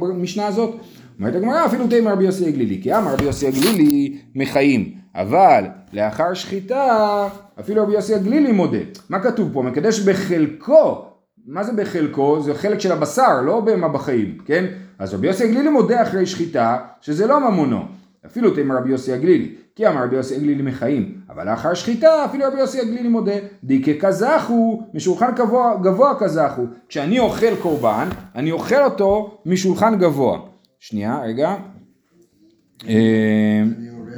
המשנה 0.02 0.48
הזאת? 0.48 0.76
אומרת 1.20 1.36
הגמרא 1.36 1.66
אפילו 1.66 1.88
תימא 1.88 2.10
רבי 2.10 2.24
יוסי 2.24 2.46
הגלילי, 2.46 2.80
כי 2.84 2.98
אמר 2.98 3.14
רבי 3.14 3.24
יוסי 3.24 3.48
הגלילי 3.48 4.18
מחיים, 4.36 4.99
אבל 5.16 5.64
לאחר 5.94 6.34
שחיטה, 6.34 7.28
אפילו 7.60 7.84
רבי 7.84 7.94
יוסי 7.94 8.16
הגלילי 8.16 8.52
מודה. 8.52 8.78
מה 9.10 9.20
כתוב 9.20 9.50
פה? 9.54 9.62
מקדש 9.64 10.00
בחלקו. 10.00 11.06
מה 11.46 11.64
זה 11.64 11.74
בחלקו? 11.74 12.42
זה 12.42 12.54
חלק 12.54 12.80
של 12.80 12.92
הבשר, 12.92 13.42
לא 13.42 13.60
בהמה 13.60 13.88
בחיים, 13.88 14.38
כן? 14.46 14.66
אז 15.00 15.14
רבי 15.14 15.28
יוסי 15.28 15.44
הגלילי 15.44 15.70
מודה 15.70 16.02
אחרי 16.02 16.26
שחיטה, 16.26 16.78
שזה 17.02 17.28
לא 17.28 17.52
ממונו. 17.52 17.86
אפילו 18.26 18.52
תאמר 18.52 18.78
רבי 18.78 18.90
יוסי 18.90 19.14
הגלילי, 19.14 19.56
כי 19.76 19.88
אמר 19.88 20.04
רבי 20.04 20.16
יוסי 20.16 20.36
הגלילי 20.36 20.64
מחיים, 20.64 21.16
אבל 21.30 21.50
לאחר 21.50 21.74
שחיטה 21.74 22.26
אפילו 22.26 22.46
רבי 22.46 22.60
יוסי 22.60 22.82
הגלילי 22.82 23.10
מודה, 23.10 23.32
דיקה 23.64 24.08
כזכו, 24.08 24.84
משולחן 24.94 25.36
גבוה, 25.36 25.76
גבוה 25.82 26.20
כזכו. 26.20 26.62
כשאני 26.88 27.20
אוכל 27.20 27.56
קורבן, 27.62 28.10
אני 28.36 28.52
אוכל 28.52 28.84
אותו 28.84 29.42
משולחן 29.46 30.00
גבוה. 30.00 30.40
שנייה, 30.80 31.22
רגע. 31.24 31.56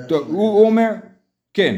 טוב, 0.08 0.28
הוא, 0.28 0.50
הוא 0.50 0.66
אומר, 0.66 0.92
כן, 1.54 1.76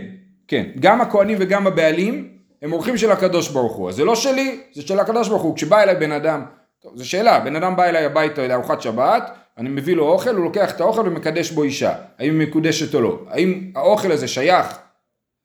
כן, 0.48 0.64
גם 0.80 1.02
הכהנים 1.02 1.38
וגם 1.42 1.68
הבעלים 1.68 2.30
הם 2.62 2.74
אורחים 2.74 2.98
של 2.98 3.12
הקדוש 3.12 3.50
ברוך 3.50 3.76
הוא, 3.76 3.90
אז 3.90 3.96
זה 3.96 4.06
לא 4.06 4.16
שלי, 4.16 4.60
זה 4.74 4.82
של 4.82 5.00
הקדוש 5.00 5.30
ברוך 5.30 5.42
הוא, 5.42 5.56
כשבא 5.56 5.84
אליי 5.84 5.96
בן 5.96 6.12
אדם, 6.12 6.46
טוב, 6.82 6.98
זו 6.98 7.10
שאלה, 7.10 7.40
בן 7.40 7.56
אדם 7.56 7.76
בא 7.76 7.84
אליי 7.84 8.06
הביתה 8.06 8.48
לארוחת 8.48 8.82
שבת, 8.82 9.32
אני 9.58 9.70
מביא 9.70 9.96
לו 9.96 10.08
אוכל, 10.08 10.36
הוא 10.36 10.44
לוקח 10.44 10.76
את 10.76 10.82
האוכל 10.82 11.02
ומקדש 11.02 11.52
בו 11.52 11.64
אישה, 11.64 11.94
האם 12.20 12.40
היא 12.40 12.48
מקודשת 12.48 12.96
או 12.96 13.02
לא, 13.02 13.20
האם 13.30 13.72
האוכל 13.76 14.12
הזה 14.12 14.28
שייך 14.28 14.78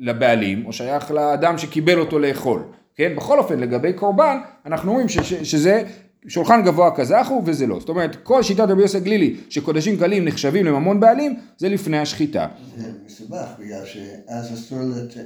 לבעלים 0.00 0.66
או 0.66 0.72
שייך 0.72 1.10
לאדם 1.10 1.58
שקיבל 1.58 1.98
אותו 1.98 2.18
לאכול, 2.18 2.62
כן, 2.94 3.16
בכל 3.16 3.38
אופן 3.38 3.60
לגבי 3.60 3.92
קורבן, 3.92 4.38
אנחנו 4.66 4.90
אומרים 4.90 5.08
ש, 5.08 5.18
ש, 5.18 5.34
שזה 5.34 5.82
שולחן 6.26 6.62
גבוה 6.64 6.90
כזכו 6.96 7.42
וזה 7.44 7.66
לא. 7.66 7.80
זאת 7.80 7.88
אומרת, 7.88 8.16
כל 8.22 8.42
שיטת 8.42 8.60
רבי 8.60 8.82
יוסף 8.82 9.02
גלילי 9.02 9.36
שקודשים 9.50 9.96
קלים 9.96 10.24
נחשבים 10.24 10.66
לממון 10.66 11.00
בעלים, 11.00 11.34
זה 11.58 11.68
לפני 11.68 11.98
השחיטה. 11.98 12.46
זה 12.76 12.90
מסובך, 13.06 13.46
בגלל 13.58 13.84
שאז 13.84 14.54
אסור 14.54 14.78
לת... 14.80 15.16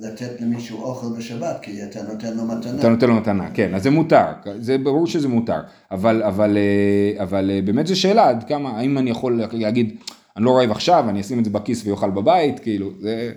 לתת 0.00 0.40
למישהו 0.40 0.82
אוכל 0.82 1.18
בשבת, 1.18 1.58
כי 1.62 1.82
אתה 1.82 2.02
נותן 2.02 2.36
לו 2.36 2.44
מתנה. 2.44 2.78
אתה 2.78 2.88
נותן 2.88 3.06
לו 3.06 3.14
מתנה, 3.14 3.50
כן, 3.54 3.74
אז 3.74 3.82
זה 3.82 3.90
מותר, 3.90 4.24
זה 4.58 4.78
ברור 4.78 5.06
שזה 5.06 5.28
מותר, 5.28 5.60
אבל, 5.90 6.22
אבל, 6.22 6.56
אה, 6.56 7.22
אבל 7.22 7.50
אה, 7.50 7.60
באמת 7.64 7.86
זו 7.86 8.00
שאלה 8.00 8.28
עד 8.28 8.44
כמה, 8.48 8.70
האם 8.70 8.98
אני 8.98 9.10
יכול 9.10 9.42
להגיד, 9.52 9.96
אני 10.36 10.44
לא 10.44 10.56
רעב 10.56 10.70
עכשיו, 10.70 11.04
אני 11.08 11.20
אשים 11.20 11.38
את 11.38 11.44
זה 11.44 11.50
בכיס 11.50 11.86
ואוכל 11.86 12.10
בבית, 12.10 12.60
כאילו, 12.60 12.90
זה... 13.00 13.32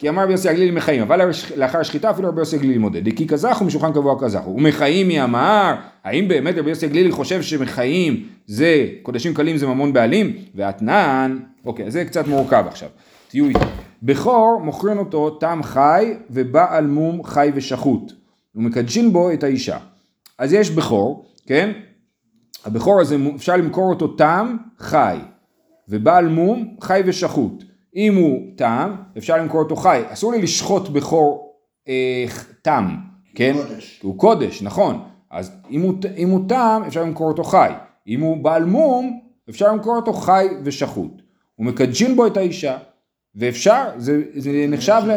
כי 0.00 0.08
אמר 0.08 0.22
רבי 0.22 0.32
יוסי 0.32 0.48
הגלילי 0.48 0.70
מחיים, 0.70 1.02
אבל 1.02 1.30
לאחר 1.56 1.82
שחיטה 1.82 2.10
אפילו 2.10 2.28
רבי 2.28 2.40
יוסי 2.40 2.56
הגלילי 2.56 2.78
מודד, 2.78 3.08
דקי 3.08 3.26
כזכו 3.26 3.64
משולחן 3.64 3.92
קבוע 3.92 4.16
כזכו, 4.20 4.50
ומחיים 4.50 5.08
מי 5.08 5.24
אמר, 5.24 5.74
האם 6.04 6.28
באמת 6.28 6.54
רבי 6.58 6.70
יוסי 6.70 6.86
הגלילי 6.86 7.10
חושב 7.10 7.42
שמחיים 7.42 8.26
זה, 8.46 8.86
קודשים 9.02 9.34
קלים 9.34 9.56
זה 9.56 9.66
ממון 9.66 9.92
בעלים, 9.92 10.36
ואתנן, 10.54 11.38
אוקיי, 11.64 11.90
זה 11.90 12.04
קצת 12.04 12.26
מורכב 12.26 12.64
עכשיו, 12.68 12.88
תהיו 13.28 13.48
איתי, 13.48 13.58
בכור 14.02 14.60
מוכרים 14.64 14.98
אותו 14.98 15.30
תם 15.30 15.60
חי 15.62 16.14
ובעל 16.30 16.86
מום 16.86 17.24
חי 17.24 17.50
ושחוט, 17.54 18.12
ומקדשין 18.54 19.12
בו 19.12 19.32
את 19.32 19.42
האישה, 19.42 19.78
אז 20.38 20.52
יש 20.52 20.70
בכור, 20.70 21.24
כן, 21.46 21.70
הבכור 22.64 23.00
הזה 23.00 23.16
אפשר 23.36 23.56
למכור 23.56 23.90
אותו 23.90 24.08
תם 24.08 24.56
חי, 24.78 25.18
ובעל 25.88 26.28
מום 26.28 26.76
חי 26.80 27.02
ושחוט. 27.06 27.69
אם 27.96 28.14
הוא 28.14 28.40
תם, 28.56 28.94
אפשר 29.18 29.36
למכור 29.36 29.60
אותו 29.60 29.76
חי. 29.76 30.02
אסור 30.08 30.32
לי 30.32 30.42
לשחוט 30.42 30.88
בכור 30.88 31.54
אה, 31.88 32.24
תם, 32.62 32.96
כן? 33.34 33.54
קודש. 33.56 34.00
הוא 34.02 34.18
קודש, 34.18 34.62
נכון. 34.62 35.04
אז 35.30 35.52
אם 35.70 35.80
הוא, 35.80 35.94
אם 36.16 36.28
הוא 36.28 36.48
תם, 36.48 36.82
אפשר 36.86 37.02
למכור 37.02 37.28
אותו 37.28 37.44
חי. 37.44 37.70
אם 38.08 38.20
הוא 38.20 38.44
בעל 38.44 38.64
מום, 38.64 39.20
אפשר 39.48 39.72
למכור 39.72 39.96
אותו 39.96 40.12
חי 40.12 40.46
ושחוט. 40.64 41.22
ומקדשין 41.58 42.16
בו 42.16 42.26
את 42.26 42.36
האישה. 42.36 42.78
ואפשר, 43.34 43.84
זה, 43.96 44.22
זה 44.36 44.66
נחשב 44.68 45.02
ל... 45.06 45.10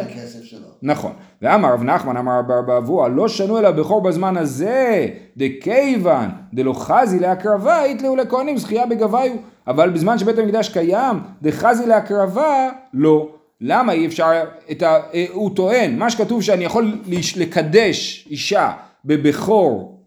נכון. 0.81 1.13
ואמר 1.41 1.73
רב 1.73 1.83
נחמן 1.83 2.17
אמר 2.17 2.39
רב 2.49 2.69
אבוה 2.69 3.07
לא 3.07 3.27
שנו 3.27 3.59
אלא 3.59 3.71
בכור 3.71 4.01
בזמן 4.01 4.37
הזה 4.37 5.07
דכיוון 5.37 6.29
דלא 6.53 6.73
חזי 6.73 7.19
להקרבה 7.19 7.87
יתלאו 7.87 8.15
לכהנים 8.15 8.57
זכייה 8.57 8.85
בגביו 8.85 9.31
אבל 9.67 9.89
בזמן 9.89 10.19
שבית 10.19 10.37
המקדש 10.37 10.69
קיים 10.69 11.19
דחזי 11.41 11.85
להקרבה 11.85 12.69
לא. 12.93 13.29
למה 13.61 13.93
אי 13.93 14.05
אפשר 14.05 14.31
את 14.71 14.81
ה... 14.81 14.99
אה, 15.13 15.25
הוא 15.31 15.55
טוען 15.55 15.97
מה 15.97 16.09
שכתוב 16.09 16.41
שאני 16.41 16.63
יכול 16.65 17.01
לקדש 17.35 18.27
אישה 18.29 18.71
בבכור 19.05 20.01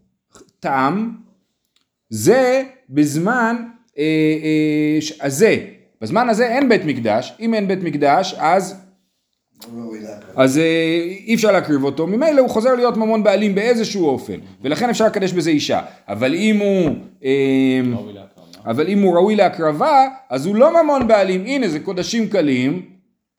תם 0.61 1.11
זה 2.11 2.63
בזמן 2.91 3.57
אה, 3.99 4.03
אה, 4.43 5.27
הזה. 5.27 5.57
בזמן 6.01 6.29
הזה 6.29 6.47
אין 6.47 6.69
בית 6.69 6.85
מקדש, 6.85 7.33
אם 7.41 7.55
אין 7.55 7.69
בית 7.69 7.83
מקדש 7.83 8.35
אז. 8.39 8.77
אז 10.37 10.59
אה, 10.59 10.63
אי 11.27 11.35
אפשר 11.35 11.53
להקריב 11.53 11.85
אותו, 11.85 12.07
ממילא 12.07 12.41
הוא 12.41 12.51
חוזר 12.51 12.75
להיות 12.75 12.97
ממון 12.97 13.23
בעלים 13.23 13.55
באיזשהו 13.55 14.07
אופן, 14.09 14.35
ולכן 14.63 14.91
אפשר 14.91 15.07
לקדש 15.07 15.33
בזה 15.33 15.51
אישה. 15.51 15.81
אבל 16.09 16.35
אם 16.35 16.59
הוא, 16.59 16.97
אה, 17.25 17.81
להקרבה. 18.13 18.36
אבל 18.67 18.89
אם 18.89 19.03
הוא 19.03 19.15
ראוי 19.15 19.37
להקרבה, 19.37 20.09
אז 20.31 20.47
הוא 20.47 20.57
לא 20.57 20.83
ממון 20.83 21.09
בעלים. 21.09 21.45
הנה 21.47 21.69
זה 21.69 21.81
קודשים 21.81 22.29
קלים, 22.29 22.83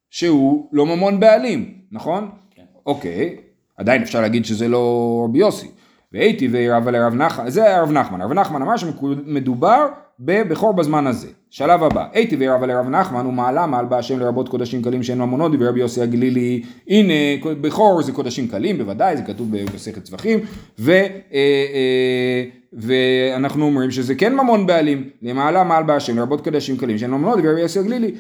שהוא 0.10 0.70
לא 0.72 0.86
ממון 0.86 1.20
בעלים, 1.20 1.74
נכון? 1.92 2.30
כן. 2.56 2.64
אוקיי, 2.86 3.36
עדיין 3.78 4.02
אפשר 4.02 4.22
להגיד 4.22 4.46
שזה 4.46 4.68
לא 4.68 5.22
רבי 5.26 5.40
יוסי. 5.40 5.68
והייתי 6.14 6.50
ורב 6.52 6.90
לרב 6.90 7.14
נחמן, 7.14 7.50
זה 7.50 7.76
הרב 7.76 7.92
נחמן, 7.92 8.22
הרב 8.22 8.34
נחמן 8.34 8.62
אמר 8.62 8.78
שמדובר 8.78 9.88
בבכור 10.20 10.74
בזמן 10.74 11.08
הזה. 11.08 11.28
שלב 11.50 11.84
הבא, 11.84 12.06
הייתי 12.14 12.38
ורב 12.40 12.64
לרב 12.64 12.90
נחמן 12.90 13.26
ומעלה 13.26 13.66
מעל 13.66 13.86
בה 13.86 13.98
השם 13.98 14.20
לרבות 14.20 14.50
קודשים 14.50 14.82
קלים 14.82 15.04
שאין 15.04 15.18
ממונות 15.18 15.52
דיבר 15.52 15.68
רבי 15.68 15.80
יוסי 15.80 16.02
הגלילי, 16.02 16.64
הנה 16.88 17.14
בכור 17.44 18.02
זה 18.02 18.12
קודשים 18.12 18.48
קלים 18.48 18.78
בוודאי, 18.78 19.18
זה 19.18 19.24
כתוב 19.24 19.58
במסכת 19.58 20.04
צווחים, 20.04 20.40
ו, 20.80 20.92
אה, 20.92 21.08
אה, 21.34 22.44
ואנחנו 22.74 23.66
אומרים 23.66 23.92
שזה 23.92 24.16
כן 24.16 24.34
ממון 24.34 24.68
בעלים, 24.68 25.10
למעלה 25.22 25.64
מעל 25.64 25.84
בה 25.84 25.96
השם 25.96 26.18
לרבות 26.18 26.44
קודשים 26.44 26.78
קלים 26.78 26.98
שאין 26.98 27.12
ממונות 27.12 27.36
דיבר 27.36 27.52
רבי 27.52 27.62
יוסי 27.62 27.80
הגלילי, 27.80 28.12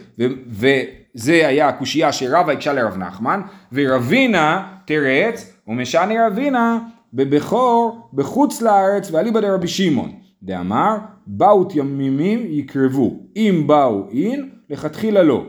וזה 0.49 1.47
היה 1.47 1.67
הקושייה 1.67 2.11
שרבה 2.11 2.53
הקשה 2.53 2.73
לרב 2.73 2.97
נחמן, 2.97 3.41
ורבינה 3.73 4.67
תרץ, 4.85 5.53
ומשני 5.67 6.15
רבינה 6.19 6.79
בבכור 7.13 8.09
בחוץ 8.13 8.61
לארץ 8.61 9.11
ואליבא 9.11 9.39
דרבי 9.39 9.67
שמעון. 9.67 10.11
דאמר 10.43 10.97
באו 11.27 11.63
תמימים 11.63 12.45
יקרבו 12.49 13.13
אם 13.35 13.63
באו 13.67 14.07
אין 14.11 14.49
לכתחילה 14.69 15.23
לא. 15.23 15.43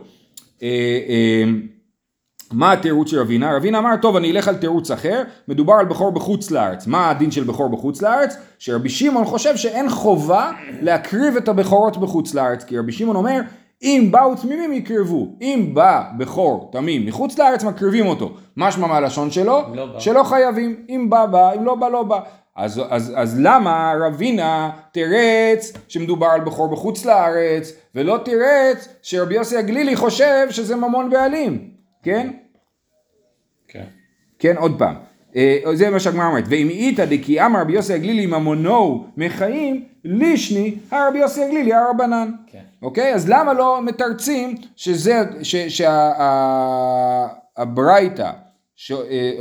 אה, 0.63 0.69
אה, 1.09 1.45
מה 2.53 2.73
התירוץ 2.73 3.11
של 3.11 3.21
רבינה? 3.21 3.57
רבינה 3.57 3.79
אמר 3.79 3.97
טוב 4.03 4.17
אני 4.17 4.31
אלך 4.31 4.49
על 4.49 4.57
תירוץ 4.57 4.91
אחר 4.91 5.23
מדובר 5.49 5.75
על 5.75 5.87
בכור 5.87 6.13
בחוץ 6.13 6.51
לארץ 6.51 6.87
מה 6.87 7.11
הדין 7.11 7.31
של 7.31 7.45
בכור 7.45 7.69
בחוץ 7.69 8.03
לארץ? 8.03 8.37
שרבי 8.59 8.89
שמעון 8.89 9.25
חושב 9.25 9.57
שאין 9.57 9.89
חובה 9.89 10.53
להקריב 10.81 11.37
את 11.37 11.49
הבכורות 11.49 11.97
בחוץ 11.97 12.35
לארץ 12.35 12.65
כי 12.65 12.79
רבי 12.79 12.93
שמעון 12.93 13.17
אומר 13.17 13.41
אם 13.83 14.09
באו 14.11 14.35
תמימים 14.35 14.73
יקרבו. 14.73 15.29
אם 15.41 15.71
בא 15.75 16.03
בכור 16.19 16.69
תמים 16.73 17.07
מחוץ 17.07 17.39
לארץ 17.39 17.65
מקריבים 17.65 18.07
אותו. 18.07 18.35
משמע 18.57 18.87
מהלשון 18.87 19.31
שלו? 19.31 19.63
לא 19.75 19.87
בא. 19.87 20.01
שלא 20.01 20.23
חייבים. 20.23 20.85
אם 20.89 21.11
בא 21.11 21.27
בא. 21.27 21.53
אם 21.53 21.65
לא 21.65 21.75
בא 21.75 21.89
לא 21.89 22.03
בא. 22.03 22.21
אז, 22.57 22.81
אז, 22.91 23.13
אז 23.17 23.41
למה 23.41 23.95
רבינה 24.01 24.71
תירץ 24.93 25.73
שמדובר 25.89 26.27
על 26.27 26.41
בכור 26.41 26.69
בחוץ 26.73 27.05
לארץ 27.05 27.73
ולא 27.95 28.19
תירץ 28.25 28.89
שרבי 29.03 29.35
יוסי 29.35 29.57
הגלילי 29.57 29.97
חושב 29.97 30.47
שזה 30.51 30.77
ממון 30.77 31.11
בעלים? 31.11 31.71
כן? 32.03 32.31
כן. 33.69 33.85
כן 34.39 34.57
עוד 34.57 34.79
פעם 34.79 34.95
זה 35.73 35.91
מה 35.91 36.01
שהגמרא 36.01 36.27
אומרת 36.27 36.45
ואם 36.49 36.69
איתא 36.69 37.05
דכי 37.05 37.41
אמר 37.47 37.61
רבי 37.61 37.73
יוסי 37.73 37.95
הגלילי 37.95 38.27
ממונו 38.27 39.07
מחיים 39.17 39.85
לישני 40.05 40.75
הרבי 40.91 41.19
יוסי 41.19 41.45
הגלילי 41.45 41.75
הרבנן 41.75 42.31
כן. 42.47 42.63
אוקיי? 42.83 43.15
אז 43.15 43.29
למה 43.29 43.53
לא 43.53 43.83
מתרצים 43.83 44.55
שזה, 44.77 45.23
שהברייתא, 47.59 48.31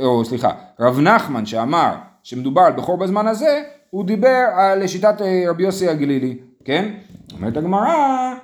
או 0.02 0.24
סליחה, 0.24 0.50
רב 0.80 1.00
נחמן 1.00 1.46
שאמר 1.46 1.94
שמדובר 2.22 2.62
על 2.62 2.72
בכור 2.72 2.98
בזמן 2.98 3.26
הזה, 3.26 3.62
הוא 3.90 4.04
דיבר 4.04 4.44
על 4.56 4.86
שיטת 4.86 5.22
אה, 5.22 5.44
רבי 5.50 5.62
יוסי 5.62 5.88
הגלילי, 5.88 6.36
כן? 6.64 6.88
אומרת 7.32 7.56
הגמרא, 7.56 8.34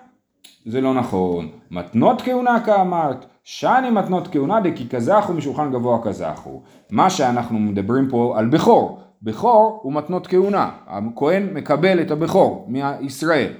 זה 0.66 0.80
לא 0.80 0.94
נכון. 0.94 1.48
מתנות 1.70 2.22
כהונה 2.22 2.60
כאמרת, 2.66 3.26
שאני 3.44 3.90
מתנות 3.90 4.28
כהונה 4.32 4.60
דכי 4.60 4.88
כזכו 4.88 5.32
משולחן 5.32 5.72
גבוה 5.72 5.98
כזכו. 6.02 6.62
מה 6.90 7.10
שאנחנו 7.10 7.58
מדברים 7.58 8.08
פה 8.10 8.34
על 8.38 8.46
בכור, 8.46 9.00
בכור 9.22 9.80
הוא 9.82 9.92
מתנות 9.92 10.26
כהונה, 10.26 10.70
הכהן 10.86 11.48
מקבל 11.54 12.00
את 12.00 12.10
הבכור 12.10 12.68
מישראל. 13.00 13.52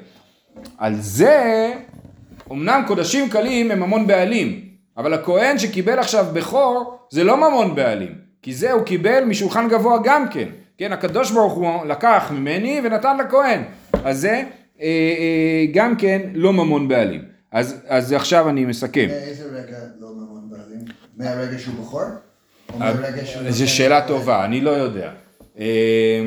על 0.79 0.95
זה, 0.95 1.73
אמנם 2.53 2.83
קודשים 2.87 3.29
קלים 3.29 3.71
הם 3.71 3.81
ממון 3.81 4.07
בעלים, 4.07 4.61
אבל 4.97 5.15
הכהן 5.15 5.59
שקיבל 5.59 5.99
עכשיו 5.99 6.27
בכור 6.33 6.99
זה 7.11 7.25
לא 7.25 7.37
ממון 7.37 7.75
בעלים, 7.75 8.13
כי 8.43 8.55
זה 8.55 8.73
הוא 8.73 8.83
קיבל 8.83 9.25
משולחן 9.25 9.69
גבוה 9.69 9.99
גם 10.05 10.29
כן. 10.29 10.49
כן, 10.79 10.93
הקדוש 10.93 11.31
ברוך 11.31 11.53
הוא 11.53 11.85
לקח 11.85 12.33
ממני 12.35 12.81
ונתן 12.85 13.17
לכהן. 13.17 13.63
אז 14.05 14.21
זה 14.21 14.31
אה, 14.31 14.45
אה, 14.81 15.65
גם 15.75 15.97
כן 15.97 16.21
לא 16.35 16.53
ממון 16.53 16.89
בעלים. 16.89 17.34
אז, 17.55 17.83
אז 17.87 18.13
עכשיו 18.13 18.49
אני 18.49 18.65
מסכם. 18.65 19.07
מאיזה 19.09 19.45
רגע 19.45 19.79
לא 20.01 20.09
ממון 20.15 20.51
בעלים? 20.51 20.85
מהרגע 21.17 21.59
שהוא 21.59 21.75
מהרגע 22.79 23.27
שהוא... 23.27 23.51
זו 23.51 23.71
שאלה? 23.71 24.09
טובה, 24.09 24.45
אני 24.45 24.61
לא 24.61 24.71
יודע. 24.71 25.13
אה, 25.59 26.25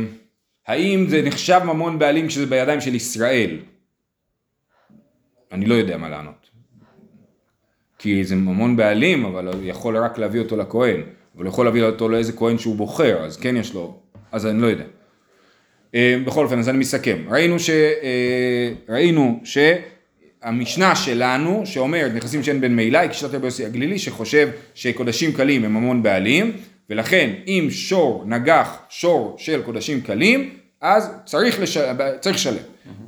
האם 0.67 1.05
זה 1.09 1.21
נחשב 1.21 1.61
ממון 1.63 1.99
בעלים 1.99 2.27
כשזה 2.27 2.45
בידיים 2.45 2.81
של 2.81 2.95
ישראל? 2.95 3.59
אני 5.51 5.65
לא 5.65 5.75
יודע 5.75 5.97
מה 5.97 6.09
לענות. 6.09 6.49
כי 7.99 8.23
זה 8.23 8.35
ממון 8.35 8.75
בעלים, 8.75 9.25
אבל 9.25 9.47
הוא 9.47 9.63
יכול 9.63 9.97
רק 9.97 10.17
להביא 10.17 10.39
אותו 10.39 10.57
לכהן. 10.57 11.01
אבל 11.35 11.45
הוא 11.45 11.49
יכול 11.49 11.65
להביא 11.65 11.83
אותו 11.83 12.09
לאיזה 12.09 12.33
כהן 12.33 12.57
שהוא 12.57 12.75
בוחר, 12.75 13.25
אז 13.25 13.37
כן 13.37 13.57
יש 13.57 13.73
לו, 13.73 13.99
אז 14.31 14.45
אני 14.45 14.61
לא 14.61 14.67
יודע. 14.67 14.85
אה, 15.95 16.17
בכל 16.25 16.43
אופן, 16.43 16.59
אז 16.59 16.69
אני 16.69 16.77
מסכם. 16.77 17.17
ראינו, 17.29 17.59
ש, 17.59 17.69
אה, 17.69 18.71
ראינו 18.89 19.39
שהמשנה 20.43 20.95
שלנו, 20.95 21.61
שאומרת 21.65 22.11
נכסים 22.13 22.43
שאין 22.43 22.61
בין 22.61 22.75
מעילה, 22.75 22.99
היא 22.99 23.09
כשיטת 23.09 23.33
רבי 23.33 23.45
יוסי 23.45 23.65
הגלילי, 23.65 23.99
שחושב 23.99 24.49
שקודשים 24.75 25.33
קלים 25.33 25.65
הם 25.65 25.73
ממון 25.73 26.03
בעלים, 26.03 26.51
ולכן 26.89 27.29
אם 27.47 27.67
שור 27.69 28.23
נגח 28.25 28.77
שור 28.89 29.35
של 29.37 29.61
קודשים 29.61 30.01
קלים, 30.01 30.49
אז 30.81 31.09
צריך, 31.25 31.59
לש... 31.59 31.77
צריך 32.19 32.35
לשלם, 32.35 32.57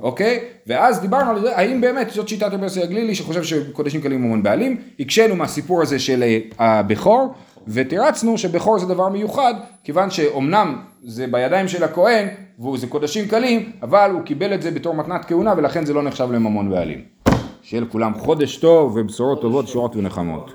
אוקיי? 0.00 0.40
ואז 0.66 1.00
דיברנו 1.00 1.30
על 1.30 1.40
זה, 1.40 1.56
האם 1.56 1.80
באמת 1.80 2.10
זאת 2.10 2.28
שיטת 2.28 2.46
רבי 2.52 2.64
יוסי 2.64 2.82
הגלילי 2.82 3.14
שחושב 3.14 3.42
שקודשים 3.42 4.00
קלים 4.00 4.18
הם 4.18 4.24
ממון 4.24 4.42
בעלים, 4.42 4.76
הקשינו 5.00 5.36
מהסיפור 5.36 5.82
הזה 5.82 5.98
של 5.98 6.22
אה, 6.22 6.38
הבכור, 6.58 7.34
ותירצנו 7.72 8.38
שבכור 8.38 8.78
זה 8.78 8.86
דבר 8.86 9.08
מיוחד, 9.08 9.54
כיוון 9.84 10.10
שאומנם 10.10 10.76
זה 11.04 11.26
בידיים 11.26 11.68
של 11.68 11.84
הכהן, 11.84 12.28
וזה 12.60 12.86
קודשים 12.86 13.28
קלים, 13.28 13.72
אבל 13.82 14.10
הוא 14.10 14.22
קיבל 14.22 14.54
את 14.54 14.62
זה 14.62 14.70
בתור 14.70 14.94
מתנת 14.94 15.24
כהונה, 15.24 15.54
ולכן 15.56 15.84
זה 15.84 15.94
לא 15.94 16.02
נחשב 16.02 16.32
לממון 16.32 16.70
בעלים. 16.70 17.00
שיהיה 17.62 17.82
לכולם 17.82 18.14
חודש 18.14 18.56
טוב 18.56 18.96
ובשורות 18.96 19.40
טובות, 19.40 19.68
שורות 19.68 19.96
ונחמות. 19.96 20.46